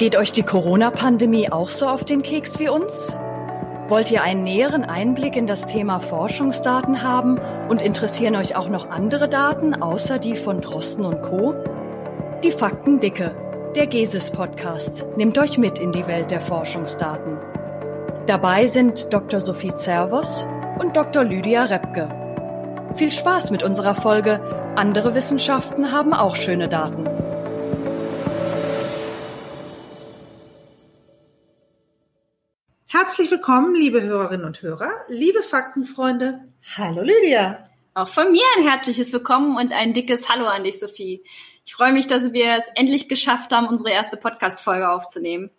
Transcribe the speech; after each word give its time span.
Geht 0.00 0.16
euch 0.16 0.32
die 0.32 0.42
Corona-Pandemie 0.42 1.52
auch 1.52 1.68
so 1.68 1.86
auf 1.86 2.06
den 2.06 2.22
Keks 2.22 2.58
wie 2.58 2.70
uns? 2.70 3.18
Wollt 3.88 4.10
ihr 4.10 4.22
einen 4.22 4.44
näheren 4.44 4.82
Einblick 4.82 5.36
in 5.36 5.46
das 5.46 5.66
Thema 5.66 6.00
Forschungsdaten 6.00 7.02
haben 7.02 7.38
und 7.68 7.82
interessieren 7.82 8.34
euch 8.34 8.56
auch 8.56 8.70
noch 8.70 8.88
andere 8.88 9.28
Daten 9.28 9.74
außer 9.74 10.18
die 10.18 10.36
von 10.36 10.62
Drosten 10.62 11.04
und 11.04 11.20
Co? 11.20 11.54
Die 12.42 12.50
Faktendicke, 12.50 13.34
der 13.76 13.86
GESIS-Podcast, 13.88 15.04
nimmt 15.18 15.36
euch 15.36 15.58
mit 15.58 15.78
in 15.78 15.92
die 15.92 16.06
Welt 16.06 16.30
der 16.30 16.40
Forschungsdaten. 16.40 17.36
Dabei 18.24 18.68
sind 18.68 19.12
Dr. 19.12 19.38
Sophie 19.38 19.74
Zervos 19.74 20.46
und 20.78 20.96
Dr. 20.96 21.24
Lydia 21.24 21.64
Repke. 21.64 22.08
Viel 22.94 23.12
Spaß 23.12 23.50
mit 23.50 23.62
unserer 23.62 23.94
Folge 23.94 24.40
Andere 24.76 25.14
Wissenschaften 25.14 25.92
haben 25.92 26.14
auch 26.14 26.36
schöne 26.36 26.68
Daten. 26.68 27.19
Herzlich 33.10 33.32
willkommen, 33.32 33.74
liebe 33.74 34.02
Hörerinnen 34.02 34.46
und 34.46 34.62
Hörer, 34.62 34.88
liebe 35.08 35.42
Faktenfreunde. 35.42 36.44
Hallo 36.76 37.02
Lydia. 37.02 37.68
Auch 37.92 38.08
von 38.08 38.30
mir 38.30 38.44
ein 38.56 38.62
herzliches 38.62 39.12
Willkommen 39.12 39.56
und 39.56 39.72
ein 39.72 39.92
dickes 39.92 40.28
Hallo 40.28 40.46
an 40.46 40.62
dich, 40.62 40.78
Sophie. 40.78 41.20
Ich 41.66 41.74
freue 41.74 41.92
mich, 41.92 42.06
dass 42.06 42.32
wir 42.32 42.54
es 42.56 42.68
endlich 42.76 43.08
geschafft 43.08 43.50
haben, 43.50 43.66
unsere 43.66 43.90
erste 43.90 44.16
Podcast-Folge 44.16 44.88
aufzunehmen. 44.88 45.50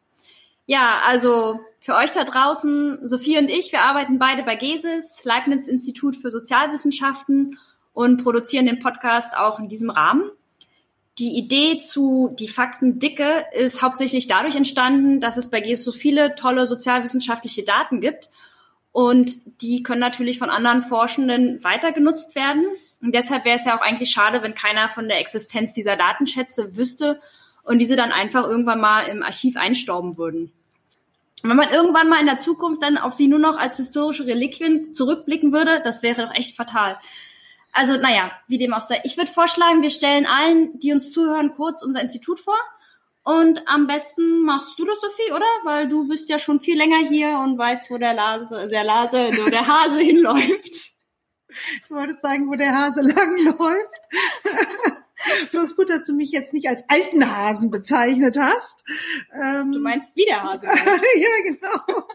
Ja, 0.65 1.01
also 1.05 1.59
für 1.81 1.95
euch 1.95 2.13
da 2.13 2.23
draußen, 2.23 3.05
Sophie 3.05 3.37
und 3.37 3.49
ich, 3.49 3.73
wir 3.73 3.81
arbeiten 3.81 4.17
beide 4.17 4.43
bei 4.43 4.55
GESIS, 4.55 5.25
Leibniz 5.25 5.67
Institut 5.67 6.15
für 6.15 6.31
Sozialwissenschaften 6.31 7.59
und 7.91 8.23
produzieren 8.23 8.65
den 8.65 8.79
Podcast 8.79 9.35
auch 9.35 9.59
in 9.59 9.67
diesem 9.67 9.89
Rahmen. 9.89 10.31
Die 11.17 11.37
Idee 11.37 11.77
zu 11.77 12.33
die 12.39 12.47
Fakten 12.47 12.99
dicke 12.99 13.45
ist 13.53 13.81
hauptsächlich 13.81 14.27
dadurch 14.27 14.55
entstanden, 14.55 15.19
dass 15.19 15.37
es 15.37 15.49
bei 15.49 15.59
GES 15.59 15.83
so 15.83 15.91
viele 15.91 16.35
tolle 16.35 16.67
sozialwissenschaftliche 16.67 17.63
Daten 17.63 17.99
gibt 17.99 18.29
und 18.91 19.61
die 19.61 19.83
können 19.83 20.01
natürlich 20.01 20.39
von 20.39 20.49
anderen 20.49 20.81
Forschenden 20.81 21.63
weiter 21.63 21.91
genutzt 21.91 22.35
werden. 22.35 22.65
Und 23.01 23.15
deshalb 23.15 23.45
wäre 23.45 23.57
es 23.57 23.65
ja 23.65 23.77
auch 23.77 23.81
eigentlich 23.81 24.11
schade, 24.11 24.43
wenn 24.43 24.53
keiner 24.53 24.89
von 24.89 25.07
der 25.07 25.19
Existenz 25.19 25.73
dieser 25.73 25.95
Datenschätze 25.95 26.75
wüsste 26.75 27.19
und 27.63 27.79
diese 27.79 27.95
dann 27.95 28.11
einfach 28.11 28.43
irgendwann 28.43 28.79
mal 28.79 29.01
im 29.07 29.23
Archiv 29.23 29.57
einstauben 29.57 30.17
würden. 30.17 30.51
wenn 31.43 31.55
man 31.55 31.71
irgendwann 31.71 32.09
mal 32.09 32.19
in 32.19 32.27
der 32.27 32.37
Zukunft 32.37 32.83
dann 32.83 32.97
auf 32.97 33.13
sie 33.13 33.27
nur 33.27 33.39
noch 33.39 33.57
als 33.57 33.77
historische 33.77 34.27
Reliquien 34.27 34.93
zurückblicken 34.93 35.51
würde, 35.51 35.81
das 35.83 36.03
wäre 36.03 36.23
doch 36.23 36.33
echt 36.33 36.55
fatal. 36.55 36.99
Also, 37.71 37.97
naja, 37.97 38.31
wie 38.47 38.57
dem 38.57 38.73
auch 38.73 38.81
sei. 38.81 39.01
Ich 39.03 39.17
würde 39.17 39.31
vorschlagen, 39.31 39.81
wir 39.81 39.91
stellen 39.91 40.25
allen, 40.25 40.77
die 40.79 40.91
uns 40.91 41.11
zuhören, 41.11 41.51
kurz 41.55 41.81
unser 41.81 42.01
Institut 42.01 42.39
vor. 42.39 42.57
Und 43.23 43.67
am 43.67 43.87
besten 43.87 44.43
machst 44.43 44.79
du 44.79 44.85
das, 44.85 44.99
Sophie, 44.99 45.31
oder? 45.31 45.45
Weil 45.63 45.87
du 45.87 46.07
bist 46.07 46.27
ja 46.29 46.39
schon 46.39 46.59
viel 46.59 46.77
länger 46.77 47.07
hier 47.07 47.37
und 47.39 47.57
weißt, 47.57 47.91
wo 47.91 47.97
der 47.97 48.13
Lase, 48.13 48.67
der 48.67 48.83
Lase, 48.83 49.29
wo 49.37 49.49
der 49.49 49.67
Hase 49.67 49.99
hinläuft. 50.01 50.91
Ich 51.83 51.91
wollte 51.91 52.15
sagen, 52.15 52.49
wo 52.49 52.55
der 52.55 52.75
Hase 52.75 53.01
lang 53.13 53.37
läuft. 53.43 55.01
Bloß 55.51 55.75
gut, 55.75 55.89
dass 55.89 56.03
du 56.03 56.13
mich 56.13 56.31
jetzt 56.31 56.51
nicht 56.51 56.67
als 56.67 56.83
alten 56.89 57.29
Hasen 57.29 57.69
bezeichnet 57.69 58.37
hast. 58.39 58.83
Ähm, 59.33 59.71
du 59.71 59.79
meinst 59.79 60.15
wie 60.15 60.25
der 60.25 60.41
Hase. 60.41 60.65
ja, 60.65 61.43
genau. 61.43 62.07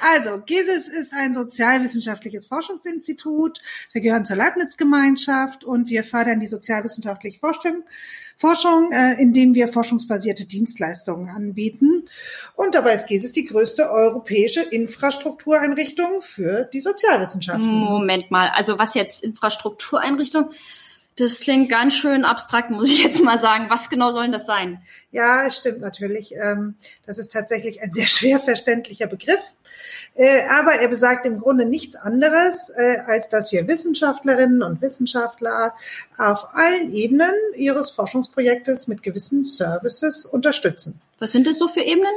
Also, 0.00 0.40
GESIS 0.44 0.88
ist 0.88 1.12
ein 1.12 1.34
sozialwissenschaftliches 1.34 2.46
Forschungsinstitut. 2.46 3.60
Wir 3.92 4.00
gehören 4.00 4.24
zur 4.24 4.36
Leibniz-Gemeinschaft 4.36 5.64
und 5.64 5.88
wir 5.88 6.04
fördern 6.04 6.40
die 6.40 6.46
sozialwissenschaftliche 6.46 7.38
Forschung, 7.40 7.82
Forschung 8.36 8.92
äh, 8.92 9.20
indem 9.20 9.54
wir 9.54 9.68
forschungsbasierte 9.68 10.46
Dienstleistungen 10.46 11.28
anbieten. 11.28 12.04
Und 12.54 12.74
dabei 12.74 12.94
ist 12.94 13.06
GESIS 13.06 13.32
die 13.32 13.46
größte 13.46 13.90
europäische 13.90 14.62
Infrastruktureinrichtung 14.62 16.22
für 16.22 16.64
die 16.72 16.80
Sozialwissenschaften. 16.80 17.66
Moment 17.66 18.30
mal, 18.30 18.50
also 18.54 18.78
was 18.78 18.94
jetzt 18.94 19.22
Infrastruktureinrichtung? 19.22 20.50
Das 21.18 21.40
klingt 21.40 21.68
ganz 21.68 21.94
schön 21.94 22.24
abstrakt, 22.24 22.70
muss 22.70 22.88
ich 22.88 23.02
jetzt 23.02 23.24
mal 23.24 23.40
sagen. 23.40 23.66
Was 23.70 23.90
genau 23.90 24.12
soll 24.12 24.22
denn 24.22 24.32
das 24.32 24.46
sein? 24.46 24.80
Ja, 25.10 25.46
es 25.46 25.56
stimmt 25.56 25.80
natürlich. 25.80 26.32
Ähm, 26.36 26.76
das 27.06 27.18
ist 27.18 27.32
tatsächlich 27.32 27.82
ein 27.82 27.92
sehr 27.92 28.06
schwer 28.08 28.38
verständlicher 28.38 29.08
Begriff. 29.08 29.40
Äh, 30.14 30.42
aber 30.48 30.74
er 30.74 30.88
besagt 30.88 31.26
im 31.26 31.40
Grunde 31.40 31.64
nichts 31.64 31.96
anderes, 31.96 32.70
äh, 32.70 32.98
als 33.06 33.28
dass 33.30 33.50
wir 33.50 33.66
Wissenschaftlerinnen 33.66 34.62
und 34.62 34.80
Wissenschaftler 34.80 35.74
auf 36.16 36.54
allen 36.54 36.92
Ebenen 36.92 37.34
ihres 37.56 37.90
Forschungsprojektes 37.90 38.86
mit 38.86 39.02
gewissen 39.02 39.44
Services 39.44 40.24
unterstützen. 40.24 41.00
Was 41.18 41.32
sind 41.32 41.48
das 41.48 41.58
so 41.58 41.66
für 41.66 41.80
Ebenen? 41.80 42.14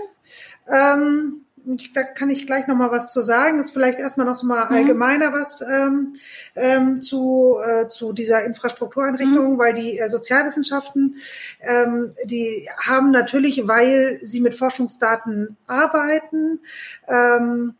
Ähm, 0.67 1.40
ich, 1.65 1.93
da 1.93 2.03
kann 2.03 2.29
ich 2.29 2.45
gleich 2.45 2.67
noch 2.67 2.75
mal 2.75 2.91
was 2.91 3.11
zu 3.11 3.21
sagen. 3.21 3.57
Das 3.57 3.67
ist 3.67 3.73
vielleicht 3.73 3.99
erstmal 3.99 4.25
noch 4.25 4.41
mal 4.43 4.65
mhm. 4.65 4.75
allgemeiner 4.75 5.33
was 5.33 5.61
ähm, 5.61 6.13
ähm, 6.55 7.01
zu, 7.01 7.57
äh, 7.63 7.87
zu 7.87 8.13
dieser 8.13 8.43
Infrastruktureinrichtung, 8.45 9.53
mhm. 9.53 9.57
weil 9.57 9.73
die 9.73 9.99
äh, 9.99 10.09
Sozialwissenschaften, 10.09 11.17
ähm, 11.61 12.13
die 12.25 12.67
haben 12.85 13.11
natürlich, 13.11 13.67
weil 13.67 14.19
sie 14.21 14.41
mit 14.41 14.55
Forschungsdaten 14.55 15.57
arbeiten, 15.67 16.59
ähm, 17.07 17.75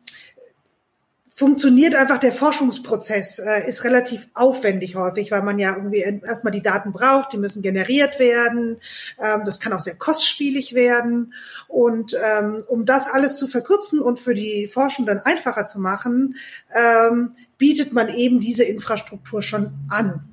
funktioniert 1.33 1.95
einfach 1.95 2.17
der 2.17 2.33
Forschungsprozess, 2.33 3.39
äh, 3.39 3.67
ist 3.67 3.85
relativ 3.85 4.27
aufwendig 4.33 4.95
häufig, 4.95 5.31
weil 5.31 5.41
man 5.41 5.59
ja 5.59 5.73
irgendwie 5.75 6.01
erstmal 6.01 6.51
die 6.51 6.61
Daten 6.61 6.91
braucht, 6.91 7.31
die 7.31 7.37
müssen 7.37 7.61
generiert 7.61 8.19
werden, 8.19 8.81
ähm, 9.17 9.43
das 9.45 9.61
kann 9.61 9.71
auch 9.71 9.79
sehr 9.79 9.95
kostspielig 9.95 10.75
werden. 10.75 11.33
Und 11.69 12.17
ähm, 12.21 12.63
um 12.67 12.85
das 12.85 13.09
alles 13.09 13.37
zu 13.37 13.47
verkürzen 13.47 14.01
und 14.01 14.19
für 14.19 14.33
die 14.33 14.67
Forschenden 14.67 15.19
einfacher 15.19 15.65
zu 15.65 15.79
machen, 15.79 16.35
ähm, 16.75 17.31
bietet 17.57 17.93
man 17.93 18.09
eben 18.09 18.41
diese 18.41 18.65
Infrastruktur 18.65 19.41
schon 19.41 19.71
an. 19.89 20.25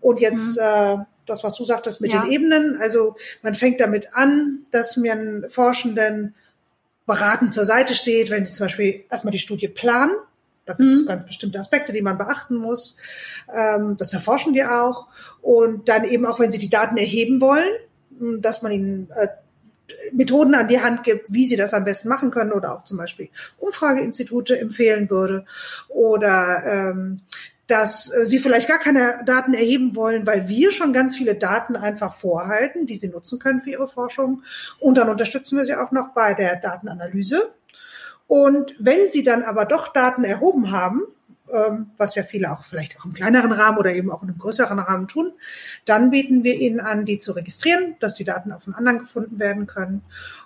Und 0.00 0.20
jetzt 0.20 0.56
mhm. 0.56 0.62
äh, 0.62 0.96
das, 1.26 1.44
was 1.44 1.56
du 1.56 1.64
sagtest 1.64 2.00
mit 2.00 2.14
ja. 2.14 2.22
den 2.22 2.32
Ebenen, 2.32 2.78
also 2.80 3.16
man 3.42 3.54
fängt 3.54 3.78
damit 3.80 4.14
an, 4.14 4.64
dass 4.70 4.96
man 4.96 5.44
Forschenden 5.50 6.34
beratend 7.04 7.52
zur 7.52 7.66
Seite 7.66 7.94
steht, 7.94 8.30
wenn 8.30 8.46
sie 8.46 8.54
zum 8.54 8.64
Beispiel 8.64 9.04
erstmal 9.10 9.32
die 9.32 9.38
Studie 9.38 9.68
planen 9.68 10.16
da 10.66 10.74
gibt 10.74 10.92
es 10.92 11.02
mhm. 11.02 11.06
ganz 11.06 11.24
bestimmte 11.24 11.58
Aspekte, 11.58 11.92
die 11.92 12.02
man 12.02 12.18
beachten 12.18 12.56
muss. 12.56 12.96
Ähm, 13.54 13.96
das 13.96 14.12
erforschen 14.12 14.52
wir 14.52 14.82
auch. 14.82 15.06
Und 15.40 15.88
dann 15.88 16.04
eben 16.04 16.26
auch, 16.26 16.40
wenn 16.40 16.50
Sie 16.50 16.58
die 16.58 16.70
Daten 16.70 16.96
erheben 16.96 17.40
wollen, 17.40 17.70
dass 18.40 18.62
man 18.62 18.72
ihnen 18.72 19.08
äh, 19.10 19.28
Methoden 20.12 20.54
an 20.54 20.68
die 20.68 20.80
Hand 20.80 21.04
gibt, 21.04 21.32
wie 21.32 21.46
sie 21.46 21.56
das 21.56 21.72
am 21.72 21.84
besten 21.84 22.08
machen 22.08 22.30
können 22.30 22.52
oder 22.52 22.74
auch 22.74 22.84
zum 22.84 22.96
Beispiel 22.96 23.28
Umfrageinstitute 23.58 24.58
empfehlen 24.58 25.10
würde 25.10 25.44
oder 25.88 26.62
ähm, 26.66 27.20
dass 27.66 28.12
äh, 28.12 28.24
sie 28.24 28.38
vielleicht 28.38 28.68
gar 28.68 28.78
keine 28.78 29.22
Daten 29.24 29.54
erheben 29.54 29.94
wollen, 29.94 30.26
weil 30.26 30.48
wir 30.48 30.70
schon 30.70 30.92
ganz 30.92 31.16
viele 31.16 31.34
Daten 31.34 31.76
einfach 31.76 32.14
vorhalten, 32.14 32.86
die 32.86 32.96
sie 32.96 33.08
nutzen 33.08 33.38
können 33.38 33.60
für 33.60 33.70
ihre 33.70 33.88
Forschung. 33.88 34.42
Und 34.78 34.98
dann 34.98 35.08
unterstützen 35.08 35.58
wir 35.58 35.64
sie 35.64 35.74
auch 35.74 35.90
noch 35.90 36.08
bei 36.14 36.34
der 36.34 36.56
Datenanalyse. 36.56 37.50
Und 38.26 38.74
wenn 38.78 39.08
sie 39.08 39.22
dann 39.22 39.42
aber 39.42 39.64
doch 39.64 39.92
Daten 39.92 40.24
erhoben 40.24 40.72
haben, 40.72 41.02
ähm, 41.52 41.90
was 41.96 42.14
ja 42.14 42.22
viele 42.22 42.50
auch 42.50 42.64
vielleicht 42.64 42.98
auch 42.98 43.04
im 43.04 43.12
kleineren 43.12 43.52
Rahmen 43.52 43.78
oder 43.78 43.92
eben 43.92 44.10
auch 44.10 44.22
in 44.22 44.28
einem 44.28 44.38
größeren 44.38 44.78
Rahmen 44.78 45.06
tun, 45.06 45.32
dann 45.84 46.10
bieten 46.10 46.42
wir 46.44 46.54
ihnen 46.54 46.80
an, 46.80 47.04
die 47.04 47.18
zu 47.18 47.32
registrieren, 47.32 47.96
dass 48.00 48.14
die 48.14 48.24
Daten 48.24 48.52
auch 48.52 48.62
von 48.62 48.74
anderen 48.74 49.00
gefunden 49.00 49.38
werden 49.38 49.66
können 49.66 50.02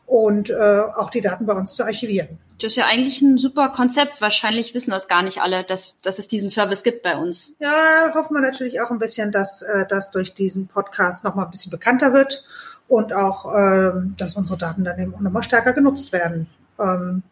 und 0.06 0.50
äh, 0.50 0.54
auch 0.54 1.10
die 1.10 1.20
Daten 1.20 1.46
bei 1.46 1.54
uns 1.54 1.74
zu 1.74 1.84
archivieren. 1.84 2.38
Das 2.60 2.72
ist 2.72 2.76
ja 2.76 2.86
eigentlich 2.86 3.22
ein 3.22 3.38
super 3.38 3.70
Konzept. 3.70 4.20
Wahrscheinlich 4.20 4.74
wissen 4.74 4.90
das 4.90 5.08
gar 5.08 5.22
nicht 5.22 5.40
alle, 5.40 5.64
dass, 5.64 6.02
dass 6.02 6.18
es 6.18 6.28
diesen 6.28 6.50
Service 6.50 6.82
gibt 6.82 7.02
bei 7.02 7.16
uns. 7.16 7.54
Ja, 7.58 8.12
hoffen 8.14 8.34
wir 8.34 8.42
natürlich 8.42 8.82
auch 8.82 8.90
ein 8.90 8.98
bisschen, 8.98 9.32
dass 9.32 9.62
äh, 9.62 9.86
das 9.88 10.10
durch 10.10 10.34
diesen 10.34 10.66
Podcast 10.66 11.24
nochmal 11.24 11.46
ein 11.46 11.50
bisschen 11.50 11.70
bekannter 11.70 12.12
wird 12.12 12.44
und 12.88 13.14
auch, 13.14 13.54
äh, 13.54 13.92
dass 14.18 14.36
unsere 14.36 14.58
Daten 14.58 14.84
dann 14.84 14.98
eben 14.98 15.14
auch 15.14 15.20
nochmal 15.20 15.42
stärker 15.42 15.72
genutzt 15.72 16.12
werden. 16.12 16.48
Ähm, 16.78 17.22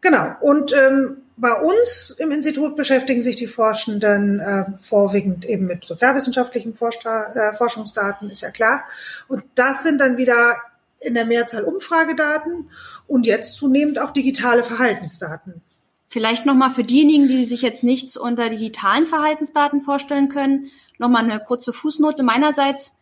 Genau. 0.00 0.34
Und 0.40 0.72
ähm, 0.72 1.18
bei 1.36 1.52
uns 1.52 2.14
im 2.18 2.30
Institut 2.30 2.76
beschäftigen 2.76 3.22
sich 3.22 3.36
die 3.36 3.46
Forschenden 3.46 4.40
äh, 4.40 4.64
vorwiegend 4.80 5.44
eben 5.44 5.66
mit 5.66 5.84
sozialwissenschaftlichen 5.84 6.74
Forscher, 6.74 7.34
äh, 7.34 7.56
Forschungsdaten, 7.56 8.30
ist 8.30 8.40
ja 8.40 8.50
klar. 8.50 8.84
Und 9.28 9.44
das 9.54 9.82
sind 9.82 10.00
dann 10.00 10.16
wieder 10.16 10.56
in 10.98 11.14
der 11.14 11.26
Mehrzahl 11.26 11.64
Umfragedaten 11.64 12.70
und 13.06 13.26
jetzt 13.26 13.54
zunehmend 13.56 13.98
auch 13.98 14.12
digitale 14.12 14.64
Verhaltensdaten. 14.64 15.60
Vielleicht 16.08 16.46
nochmal 16.46 16.70
für 16.70 16.84
diejenigen, 16.84 17.28
die 17.28 17.44
sich 17.44 17.62
jetzt 17.62 17.82
nichts 17.82 18.16
unter 18.16 18.48
digitalen 18.48 19.06
Verhaltensdaten 19.06 19.82
vorstellen 19.82 20.28
können, 20.28 20.70
nochmal 20.98 21.24
eine 21.24 21.40
kurze 21.40 21.72
Fußnote 21.72 22.22
meinerseits. 22.22 22.96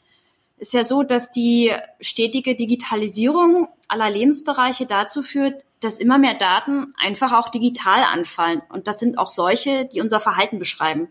Ist 0.65 0.73
ja 0.73 0.83
so, 0.83 1.03
dass 1.03 1.31
die 1.31 1.75
stetige 2.01 2.55
Digitalisierung 2.57 3.69
aller 3.87 4.09
Lebensbereiche 4.09 4.87
dazu 4.87 5.23
führt, 5.23 5.63
dass 5.81 5.99
immer 5.99 6.17
mehr 6.17 6.33
Daten 6.33 6.95
einfach 6.99 7.35
auch 7.35 7.51
digital 7.51 8.03
anfallen. 8.03 8.63
Und 8.71 8.89
das 8.89 8.99
sind 8.99 9.19
auch 9.19 9.29
solche, 9.29 9.85
die 9.85 10.01
unser 10.01 10.21
Verhalten 10.21 10.59
beschreiben. 10.59 11.09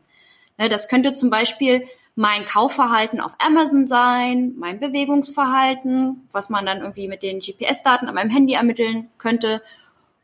Ne, 0.57 0.69
das 0.69 0.87
könnte 0.87 1.13
zum 1.13 1.29
Beispiel 1.29 1.83
mein 2.15 2.45
Kaufverhalten 2.45 3.21
auf 3.21 3.35
Amazon 3.37 3.85
sein, 3.85 4.55
mein 4.57 4.79
Bewegungsverhalten, 4.79 6.27
was 6.31 6.49
man 6.49 6.65
dann 6.65 6.79
irgendwie 6.79 7.07
mit 7.07 7.21
den 7.21 7.39
GPS-Daten 7.39 8.07
an 8.07 8.15
meinem 8.15 8.31
Handy 8.31 8.53
ermitteln 8.53 9.11
könnte, 9.19 9.61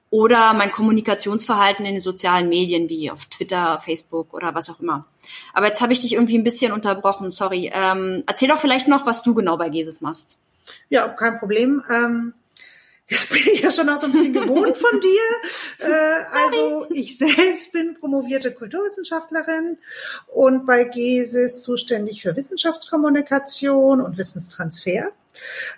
oder 0.09 0.53
mein 0.53 0.71
Kommunikationsverhalten 0.71 1.85
in 1.85 1.93
den 1.95 2.01
sozialen 2.01 2.49
Medien 2.49 2.89
wie 2.89 3.11
auf 3.11 3.25
Twitter, 3.25 3.79
Facebook 3.83 4.33
oder 4.33 4.55
was 4.55 4.69
auch 4.69 4.79
immer. 4.79 5.05
Aber 5.53 5.67
jetzt 5.67 5.81
habe 5.81 5.93
ich 5.93 5.99
dich 5.99 6.13
irgendwie 6.13 6.37
ein 6.37 6.43
bisschen 6.43 6.71
unterbrochen, 6.71 7.31
sorry. 7.31 7.71
Ähm, 7.73 8.23
erzähl 8.25 8.49
doch 8.49 8.59
vielleicht 8.59 8.87
noch, 8.87 9.05
was 9.05 9.21
du 9.21 9.35
genau 9.35 9.57
bei 9.57 9.67
Jesus 9.67 10.01
machst. 10.01 10.39
Ja, 10.89 11.07
kein 11.09 11.37
Problem. 11.39 11.83
Ähm, 11.89 12.33
das 13.09 13.25
bin 13.27 13.41
ich 13.51 13.61
ja 13.61 13.71
schon 13.71 13.89
auch 13.89 13.99
so 13.99 14.05
ein 14.05 14.11
bisschen 14.11 14.33
gewohnt 14.33 14.77
von 14.77 14.99
dir. 14.99 15.09
Äh, 15.81 16.25
also 16.33 16.87
ich 16.89 17.17
selbst 17.17 17.71
bin 17.71 17.95
promovierte 17.97 18.53
Kulturwissenschaftlerin 18.53 19.77
und 20.27 20.65
bei 20.65 20.83
GESIS 20.83 21.61
zuständig 21.61 22.21
für 22.21 22.35
Wissenschaftskommunikation 22.35 24.01
und 24.01 24.17
Wissenstransfer. 24.17 25.13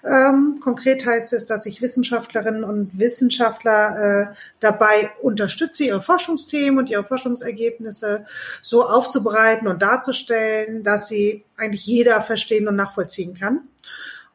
Ähm, 0.06 0.60
konkret 0.62 1.06
heißt 1.06 1.34
es, 1.34 1.46
dass 1.46 1.66
ich 1.66 1.82
Wissenschaftlerinnen 1.82 2.64
und 2.64 2.98
Wissenschaftler 2.98 4.32
äh, 4.32 4.36
dabei 4.60 5.12
unterstütze, 5.22 5.84
ihre 5.84 6.02
Forschungsthemen 6.02 6.80
und 6.80 6.90
ihre 6.90 7.04
Forschungsergebnisse 7.04 8.26
so 8.62 8.86
aufzubereiten 8.88 9.68
und 9.68 9.82
darzustellen, 9.82 10.84
dass 10.84 11.08
sie 11.08 11.44
eigentlich 11.58 11.86
jeder 11.86 12.22
verstehen 12.22 12.68
und 12.68 12.76
nachvollziehen 12.76 13.34
kann. 13.34 13.62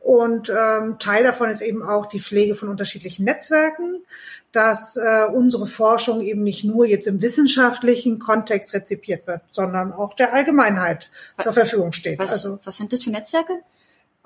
Und 0.06 0.50
ähm, 0.50 1.00
Teil 1.00 1.25
davon 1.25 1.50
ist 1.50 1.62
eben 1.62 1.82
auch 1.82 2.06
die 2.06 2.20
Pflege 2.20 2.55
von 2.55 2.69
unterschiedlichen 2.69 3.25
Netzwerken, 3.25 4.05
dass 4.52 4.96
äh, 4.96 5.26
unsere 5.34 5.67
Forschung 5.67 6.20
eben 6.20 6.44
nicht 6.44 6.62
nur 6.62 6.87
jetzt 6.87 7.08
im 7.08 7.20
wissenschaftlichen 7.20 8.20
Kontext 8.20 8.72
rezipiert 8.72 9.26
wird, 9.26 9.40
sondern 9.50 9.93
auch 9.93 10.14
der 10.14 10.32
Allgemeinheit 10.32 11.11
was, 11.37 11.43
zur 11.43 11.52
Verfügung 11.55 11.90
steht. 11.93 12.20
Was, 12.20 12.32
also, 12.34 12.61
was 12.62 12.76
sind 12.76 12.93
das 12.93 13.02
für 13.02 13.11
Netzwerke? 13.11 13.55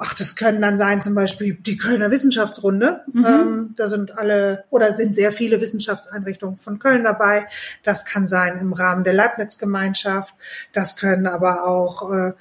Ach, 0.03 0.15
das 0.15 0.35
können 0.35 0.63
dann 0.63 0.79
sein 0.79 1.03
zum 1.03 1.15
Beispiel 1.15 1.55
die 1.55 1.77
Kölner 1.77 2.11
Wissenschaftsrunde. 2.11 3.03
Mhm. 3.13 3.27
Ähm, 3.27 3.75
da 3.77 3.87
sind 3.87 4.17
alle 4.17 4.65
oder 4.71 4.97
sind 4.97 5.15
sehr 5.15 5.31
viele 5.31 5.61
Wissenschaftseinrichtungen 5.61 6.57
von 6.57 6.79
Köln 6.79 7.05
dabei. 7.05 7.47
Das 7.83 8.07
kann 8.07 8.27
sein 8.27 8.59
im 8.59 8.73
Rahmen 8.73 9.05
der 9.05 9.13
Leibniz-Gemeinschaft. 9.13 10.35
Das 10.73 10.97
können 10.97 11.27
aber 11.27 11.67
auch 11.67 12.11
äh, 12.11 12.33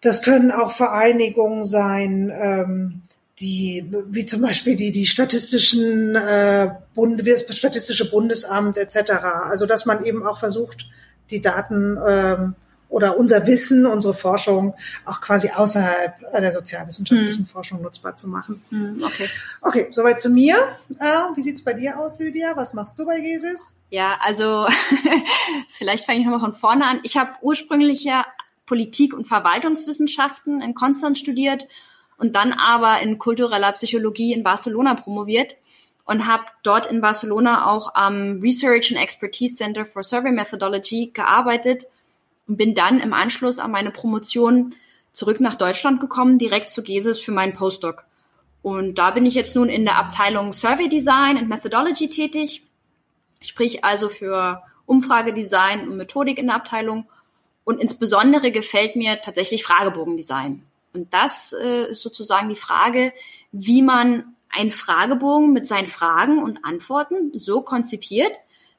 das 0.00 0.22
können 0.22 0.52
auch 0.52 0.70
Vereinigungen 0.70 1.64
sein, 1.64 2.32
ähm, 2.32 3.02
die, 3.40 3.92
wie 4.08 4.26
zum 4.26 4.42
Beispiel 4.42 4.76
die, 4.76 4.92
die 4.92 5.06
statistischen 5.06 6.14
äh, 6.14 6.70
Bund, 6.94 7.26
das 7.26 7.56
statistische 7.56 8.08
Bundesamt 8.08 8.76
etc. 8.76 9.10
Also 9.48 9.66
dass 9.66 9.86
man 9.86 10.04
eben 10.04 10.24
auch 10.24 10.38
versucht, 10.38 10.88
die 11.30 11.40
Daten 11.40 11.98
ähm, 12.06 12.54
oder 12.90 13.16
unser 13.16 13.46
Wissen, 13.46 13.86
unsere 13.86 14.14
Forschung 14.14 14.74
auch 15.06 15.20
quasi 15.20 15.48
außerhalb 15.48 16.18
der 16.32 16.52
sozialwissenschaftlichen 16.52 17.38
hm. 17.38 17.46
Forschung 17.46 17.80
nutzbar 17.80 18.16
zu 18.16 18.28
machen. 18.28 18.62
Hm, 18.68 19.02
okay. 19.04 19.28
Okay, 19.60 19.88
soweit 19.92 20.20
zu 20.20 20.28
mir. 20.28 20.56
Äh, 20.98 21.36
wie 21.36 21.42
sieht's 21.42 21.62
bei 21.62 21.72
dir 21.72 21.98
aus, 21.98 22.18
Lydia? 22.18 22.56
Was 22.56 22.74
machst 22.74 22.98
du 22.98 23.06
bei 23.06 23.20
GESIS? 23.20 23.76
Ja, 23.90 24.18
also 24.20 24.66
vielleicht 25.68 26.04
fange 26.04 26.18
ich 26.18 26.24
nochmal 26.24 26.40
von 26.40 26.52
vorne 26.52 26.84
an. 26.84 27.00
Ich 27.04 27.16
habe 27.16 27.30
ursprünglich 27.42 28.02
ja 28.02 28.26
Politik- 28.66 29.14
und 29.14 29.26
Verwaltungswissenschaften 29.26 30.60
in 30.60 30.74
Konstanz 30.74 31.20
studiert 31.20 31.68
und 32.18 32.34
dann 32.34 32.52
aber 32.52 33.00
in 33.00 33.18
kultureller 33.18 33.72
Psychologie 33.72 34.32
in 34.32 34.42
Barcelona 34.42 34.94
promoviert 34.94 35.54
und 36.04 36.26
habe 36.26 36.44
dort 36.64 36.86
in 36.86 37.00
Barcelona 37.00 37.70
auch 37.70 37.94
am 37.94 38.40
Research 38.40 38.90
and 38.90 39.00
Expertise 39.00 39.54
Center 39.54 39.86
for 39.86 40.02
Survey 40.02 40.32
Methodology 40.32 41.12
gearbeitet 41.14 41.86
und 42.50 42.56
bin 42.56 42.74
dann 42.74 42.98
im 42.98 43.12
Anschluss 43.12 43.60
an 43.60 43.70
meine 43.70 43.92
Promotion 43.92 44.74
zurück 45.12 45.38
nach 45.38 45.54
Deutschland 45.54 46.00
gekommen, 46.00 46.36
direkt 46.36 46.70
zu 46.70 46.82
GESIS 46.82 47.20
für 47.20 47.30
meinen 47.30 47.52
Postdoc. 47.52 48.04
Und 48.60 48.96
da 48.96 49.12
bin 49.12 49.24
ich 49.24 49.34
jetzt 49.34 49.54
nun 49.54 49.68
in 49.68 49.84
der 49.84 49.96
Abteilung 49.96 50.52
Survey 50.52 50.88
Design 50.88 51.38
and 51.38 51.48
Methodology 51.48 52.08
tätig, 52.08 52.64
sprich 53.40 53.84
also 53.84 54.08
für 54.08 54.64
Umfragedesign 54.84 55.86
und 55.86 55.96
Methodik 55.96 56.38
in 56.38 56.48
der 56.48 56.56
Abteilung 56.56 57.06
und 57.62 57.80
insbesondere 57.80 58.50
gefällt 58.50 58.96
mir 58.96 59.20
tatsächlich 59.22 59.62
Fragebogendesign. 59.62 60.64
Und 60.92 61.14
das 61.14 61.52
äh, 61.52 61.92
ist 61.92 62.02
sozusagen 62.02 62.48
die 62.48 62.56
Frage, 62.56 63.12
wie 63.52 63.80
man 63.80 64.34
einen 64.48 64.72
Fragebogen 64.72 65.52
mit 65.52 65.68
seinen 65.68 65.86
Fragen 65.86 66.42
und 66.42 66.64
Antworten 66.64 67.30
so 67.38 67.62
konzipiert, 67.62 68.32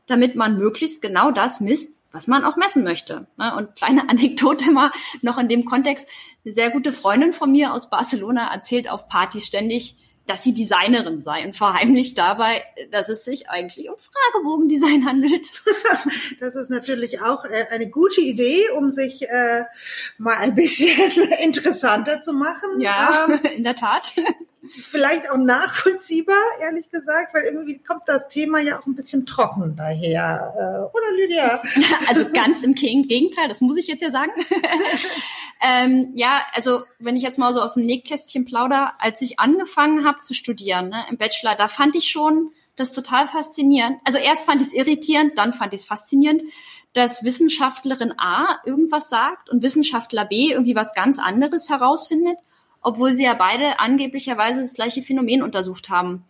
damit 0.08 0.36
man 0.36 0.58
möglichst 0.58 1.02
genau 1.02 1.32
das 1.32 1.62
misst, 1.62 2.01
was 2.12 2.28
man 2.28 2.44
auch 2.44 2.56
messen 2.56 2.84
möchte. 2.84 3.28
Ne? 3.38 3.56
Und 3.56 3.76
kleine 3.76 4.02
Anekdote 4.10 4.72
mal 4.72 4.92
noch 5.22 5.38
in 5.38 5.50
dem 5.50 5.66
Kontext. 5.66 6.08
Eine 6.44 6.54
sehr 6.54 6.72
gute 6.72 6.92
Freundin 6.92 7.34
von 7.34 7.52
mir 7.52 7.74
aus 7.74 7.90
Barcelona 7.90 8.52
erzählt 8.52 8.90
auf 8.90 9.08
Partys 9.08 9.46
ständig, 9.46 9.96
dass 10.28 10.44
sie 10.44 10.54
Designerin 10.54 11.20
sei 11.20 11.44
und 11.46 11.58
verheimlicht 11.58 12.18
dabei, 12.18 12.64
dass 12.92 13.10
es 13.10 13.26
sich 13.26 13.50
eigentlich 13.50 13.90
um 13.90 13.96
Fragebogendesign 13.98 15.06
handelt. 15.06 15.48
Das 16.40 16.56
ist 16.56 16.70
natürlich 16.70 17.22
auch 17.22 17.46
äh, 17.46 17.68
eine 17.70 17.90
gute 17.90 18.22
Idee, 18.22 18.70
um 18.78 18.92
sich 18.92 19.28
äh, 19.30 19.64
mal 20.18 20.38
ein 20.38 20.56
bisschen 20.56 21.12
interessanter 21.44 22.22
zu 22.22 22.34
machen. 22.34 22.80
Ja, 22.80 23.28
ähm, 23.28 23.40
in 23.52 23.64
der 23.64 23.76
Tat. 23.76 24.14
Vielleicht 24.72 25.30
auch 25.30 25.38
nachvollziehbar, 25.38 26.42
ehrlich 26.62 26.90
gesagt, 26.90 27.34
weil 27.34 27.44
irgendwie 27.44 27.80
kommt 27.80 28.04
das 28.08 28.30
Thema 28.30 28.60
ja 28.60 28.80
auch 28.80 28.86
ein 28.86 28.96
bisschen 28.96 29.26
trocken 29.26 29.76
daher. 29.76 30.54
Äh, 30.56 30.98
oder 30.98 31.12
Lydia? 31.16 31.62
Also 32.08 32.26
ganz 32.32 32.64
im 32.64 32.74
Gegenteil, 32.74 33.48
das 33.48 33.62
muss 33.62 33.78
ich 33.78 33.88
jetzt 33.88 34.02
ja 34.02 34.12
sagen. 34.12 34.32
Ähm, 35.64 36.14
ja, 36.16 36.42
also 36.54 36.82
wenn 36.98 37.16
ich 37.16 37.22
jetzt 37.22 37.38
mal 37.38 37.54
so 37.54 37.62
aus 37.62 37.76
dem 37.76 37.86
Nähkästchen 37.86 38.46
plauder, 38.46 38.94
als 38.98 39.22
ich 39.22 39.40
angefangen 39.40 40.06
habe 40.06 40.20
zu 40.20 40.34
studieren 40.34 40.90
ne, 40.90 41.06
im 41.08 41.18
Bachelor, 41.18 41.56
da 41.56 41.68
fand 41.68 41.96
ich 41.96 42.08
schon 42.08 42.52
das 42.76 42.92
total 42.92 43.28
faszinierend. 43.28 44.00
Also 44.04 44.18
erst 44.18 44.46
fand 44.46 44.64
ich 44.64 44.70
es 44.70 44.74
irritierend, 44.74 45.38
dann 45.38 45.54
fand 45.54 45.74
ich 45.74 45.82
es 45.82 45.86
faszinierend, 45.86 46.42
dass 46.94 47.24
Wissenschaftlerin 47.24 48.14
A 48.18 48.60
irgendwas 48.66 49.10
sagt 49.10 49.52
und 49.52 49.62
Wissenschaftler 49.62 50.26
B 50.26 50.52
irgendwie 50.52 50.76
was 50.76 50.96
ganz 50.96 51.20
anderes 51.20 51.70
herausfindet, 51.70 52.38
obwohl 52.82 53.14
sie 53.14 53.24
ja 53.24 53.34
beide 53.34 53.80
angeblicherweise 53.80 54.62
das 54.62 54.74
gleiche 54.74 55.02
Phänomen 55.02 55.44
untersucht 55.44 55.90
haben. 55.90 56.26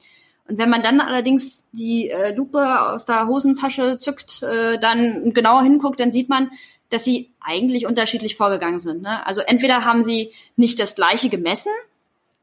Und 0.48 0.58
wenn 0.58 0.70
man 0.70 0.84
dann 0.84 1.00
allerdings 1.00 1.70
die 1.72 2.10
äh, 2.10 2.36
Lupe 2.36 2.82
aus 2.82 3.06
der 3.06 3.28
Hosentasche 3.28 4.00
zückt, 4.00 4.44
äh, 4.44 4.78
dann 4.78 5.34
genauer 5.34 5.64
hinguckt, 5.64 6.00
dann 6.00 6.12
sieht 6.12 6.30
man, 6.30 6.52
dass 6.90 7.06
sie 7.06 7.32
eigentlich 7.40 7.86
unterschiedlich 7.86 8.36
vorgegangen 8.36 8.80
sind. 8.80 9.02
Ne? 9.02 9.26
Also 9.26 9.42
entweder 9.42 9.86
haben 9.86 10.04
sie 10.04 10.32
nicht 10.58 10.80
das 10.80 10.96
gleiche 10.96 11.30
gemessen, 11.30 11.72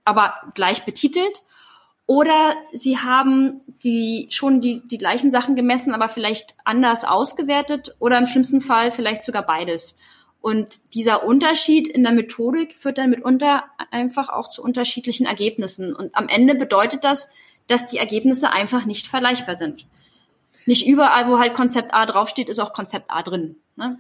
aber 0.05 0.35
gleich 0.55 0.85
betitelt, 0.85 1.43
oder 2.09 2.55
sie 2.73 2.97
haben 2.97 3.61
die 3.85 4.29
schon 4.31 4.63
die, 4.63 4.81
die 4.89 4.97
gleichen 4.97 5.31
Sachen 5.31 5.57
gemessen, 5.57 5.93
aber 5.93 6.09
vielleicht 6.09 6.55
anders 6.65 7.05
ausgewertet 7.05 7.95
oder 7.99 8.17
im 8.17 8.27
schlimmsten 8.27 8.63
Fall 8.63 8.91
vielleicht 8.91 9.23
sogar 9.23 9.43
beides. 9.43 9.95
Und 10.41 10.95
dieser 10.95 11.25
Unterschied 11.25 11.89
in 11.89 12.05
der 12.05 12.13
Methodik 12.13 12.77
führt 12.77 12.99
dann 12.99 13.11
mitunter 13.11 13.65
einfach 13.91 14.29
auch 14.29 14.49
zu 14.49 14.63
unterschiedlichen 14.63 15.27
Ergebnissen. 15.27 15.95
Und 15.95 16.15
am 16.15 16.29
Ende 16.29 16.55
bedeutet 16.55 17.05
das, 17.05 17.29
dass 17.67 17.87
die 17.87 17.99
Ergebnisse 17.99 18.51
einfach 18.51 18.85
nicht 18.85 19.07
vergleichbar 19.07 19.57
sind. 19.57 19.87
Nicht 20.65 20.87
überall, 20.87 21.29
wo 21.29 21.39
halt 21.39 21.55
Konzept 21.55 21.93
A 21.95 22.07
draufsteht, 22.07 22.49
ist 22.49 22.59
auch 22.59 22.73
Konzept 22.73 23.11
A 23.11 23.23
drin. 23.23 23.57
Ne? 23.77 23.99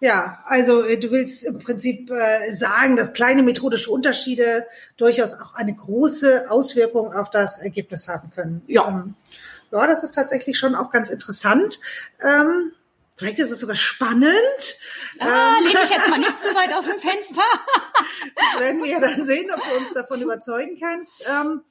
Ja, 0.00 0.40
also 0.46 0.84
äh, 0.84 0.98
du 0.98 1.12
willst 1.12 1.44
im 1.44 1.60
Prinzip 1.60 2.10
äh, 2.10 2.52
sagen, 2.52 2.96
dass 2.96 3.12
kleine 3.12 3.44
methodische 3.44 3.90
Unterschiede 3.90 4.66
durchaus 4.96 5.34
auch 5.34 5.54
eine 5.54 5.74
große 5.74 6.50
Auswirkung 6.50 7.12
auf 7.14 7.30
das 7.30 7.58
Ergebnis 7.58 8.08
haben 8.08 8.30
können. 8.30 8.62
Ja. 8.66 8.88
Ähm, 8.88 9.14
ja, 9.70 9.86
das 9.86 10.02
ist 10.02 10.16
tatsächlich 10.16 10.58
schon 10.58 10.74
auch 10.74 10.90
ganz 10.90 11.08
interessant. 11.08 11.78
Ähm, 12.20 12.72
vielleicht 13.22 13.38
ist 13.38 13.52
es 13.52 13.60
sogar 13.60 13.76
spannend. 13.76 14.32
Ah, 15.20 15.56
ähm, 15.58 15.64
lehne 15.64 15.78
ich 15.84 15.90
jetzt 15.90 16.08
mal 16.08 16.18
nicht 16.18 16.40
zu 16.40 16.48
weit 16.54 16.74
aus 16.74 16.86
dem 16.86 16.98
Fenster. 16.98 17.42
werden 18.58 18.82
wir 18.82 19.00
dann 19.00 19.24
sehen, 19.24 19.48
ob 19.54 19.62
du 19.62 19.76
uns 19.76 19.92
davon 19.94 20.20
überzeugen 20.20 20.76
kannst. 20.80 21.24
Ähm, 21.28 21.62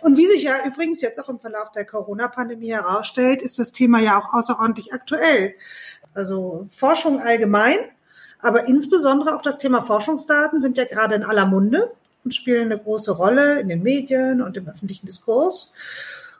und 0.00 0.16
wie 0.16 0.26
sich 0.26 0.44
ja 0.44 0.64
übrigens 0.64 1.02
jetzt 1.02 1.20
auch 1.20 1.28
im 1.28 1.38
Verlauf 1.38 1.72
der 1.72 1.84
Corona-Pandemie 1.84 2.70
herausstellt, 2.70 3.42
ist 3.42 3.58
das 3.58 3.72
Thema 3.72 4.00
ja 4.00 4.18
auch 4.18 4.32
außerordentlich 4.32 4.94
aktuell. 4.94 5.54
Also 6.14 6.66
Forschung 6.70 7.20
allgemein, 7.20 7.78
aber 8.38 8.66
insbesondere 8.66 9.36
auch 9.36 9.42
das 9.42 9.58
Thema 9.58 9.82
Forschungsdaten 9.82 10.60
sind 10.60 10.78
ja 10.78 10.84
gerade 10.84 11.16
in 11.16 11.22
aller 11.22 11.46
Munde 11.46 11.92
und 12.24 12.34
spielen 12.34 12.72
eine 12.72 12.78
große 12.78 13.12
Rolle 13.12 13.60
in 13.60 13.68
den 13.68 13.82
Medien 13.82 14.40
und 14.40 14.56
im 14.56 14.68
öffentlichen 14.68 15.06
Diskurs. 15.06 15.72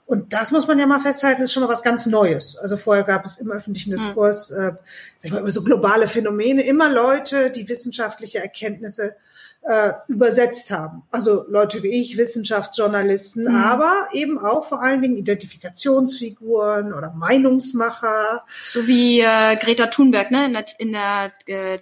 Und 0.09 0.33
das 0.33 0.53
muss 0.53 0.67
man 0.67 0.79
ja 0.79 0.87
mal 0.87 1.01
festhalten, 1.01 1.43
ist 1.43 1.53
schon 1.53 1.63
mal 1.63 1.69
was 1.69 1.83
ganz 1.83 2.07
Neues. 2.07 2.57
Also 2.57 2.79
vorher 2.79 3.05
gab 3.05 3.27
es 3.27 3.37
im 3.37 3.53
öffentlichen 3.53 3.93
hm. 3.93 3.99
Diskurs, 3.99 4.51
äh, 4.51 4.73
sag 5.19 5.25
ich 5.25 5.33
mal, 5.33 5.43
über 5.43 5.51
so 5.51 5.63
globale 5.63 6.09
Phänomene 6.09 6.63
immer 6.63 6.89
Leute, 6.89 7.51
die 7.51 7.69
wissenschaftliche 7.69 8.39
Erkenntnisse 8.39 9.17
äh, 9.61 9.93
übersetzt 10.09 10.71
haben. 10.71 11.03
Also 11.11 11.45
Leute 11.47 11.83
wie 11.83 11.89
ich, 11.89 12.17
Wissenschaftsjournalisten, 12.17 13.45
mhm. 13.45 13.55
aber 13.55 14.09
eben 14.15 14.39
auch 14.39 14.65
vor 14.65 14.83
allen 14.83 15.03
Dingen 15.03 15.19
Identifikationsfiguren 15.19 16.95
oder 16.95 17.13
Meinungsmacher. 17.13 18.47
So 18.67 18.87
wie 18.87 19.21
äh, 19.21 19.57
Greta 19.57 19.89
Thunberg, 19.89 20.31
ne, 20.31 20.47
in 20.47 20.55
der, 20.55 20.65
in 20.79 20.93
der, 20.93 21.33
äh, 21.47 21.79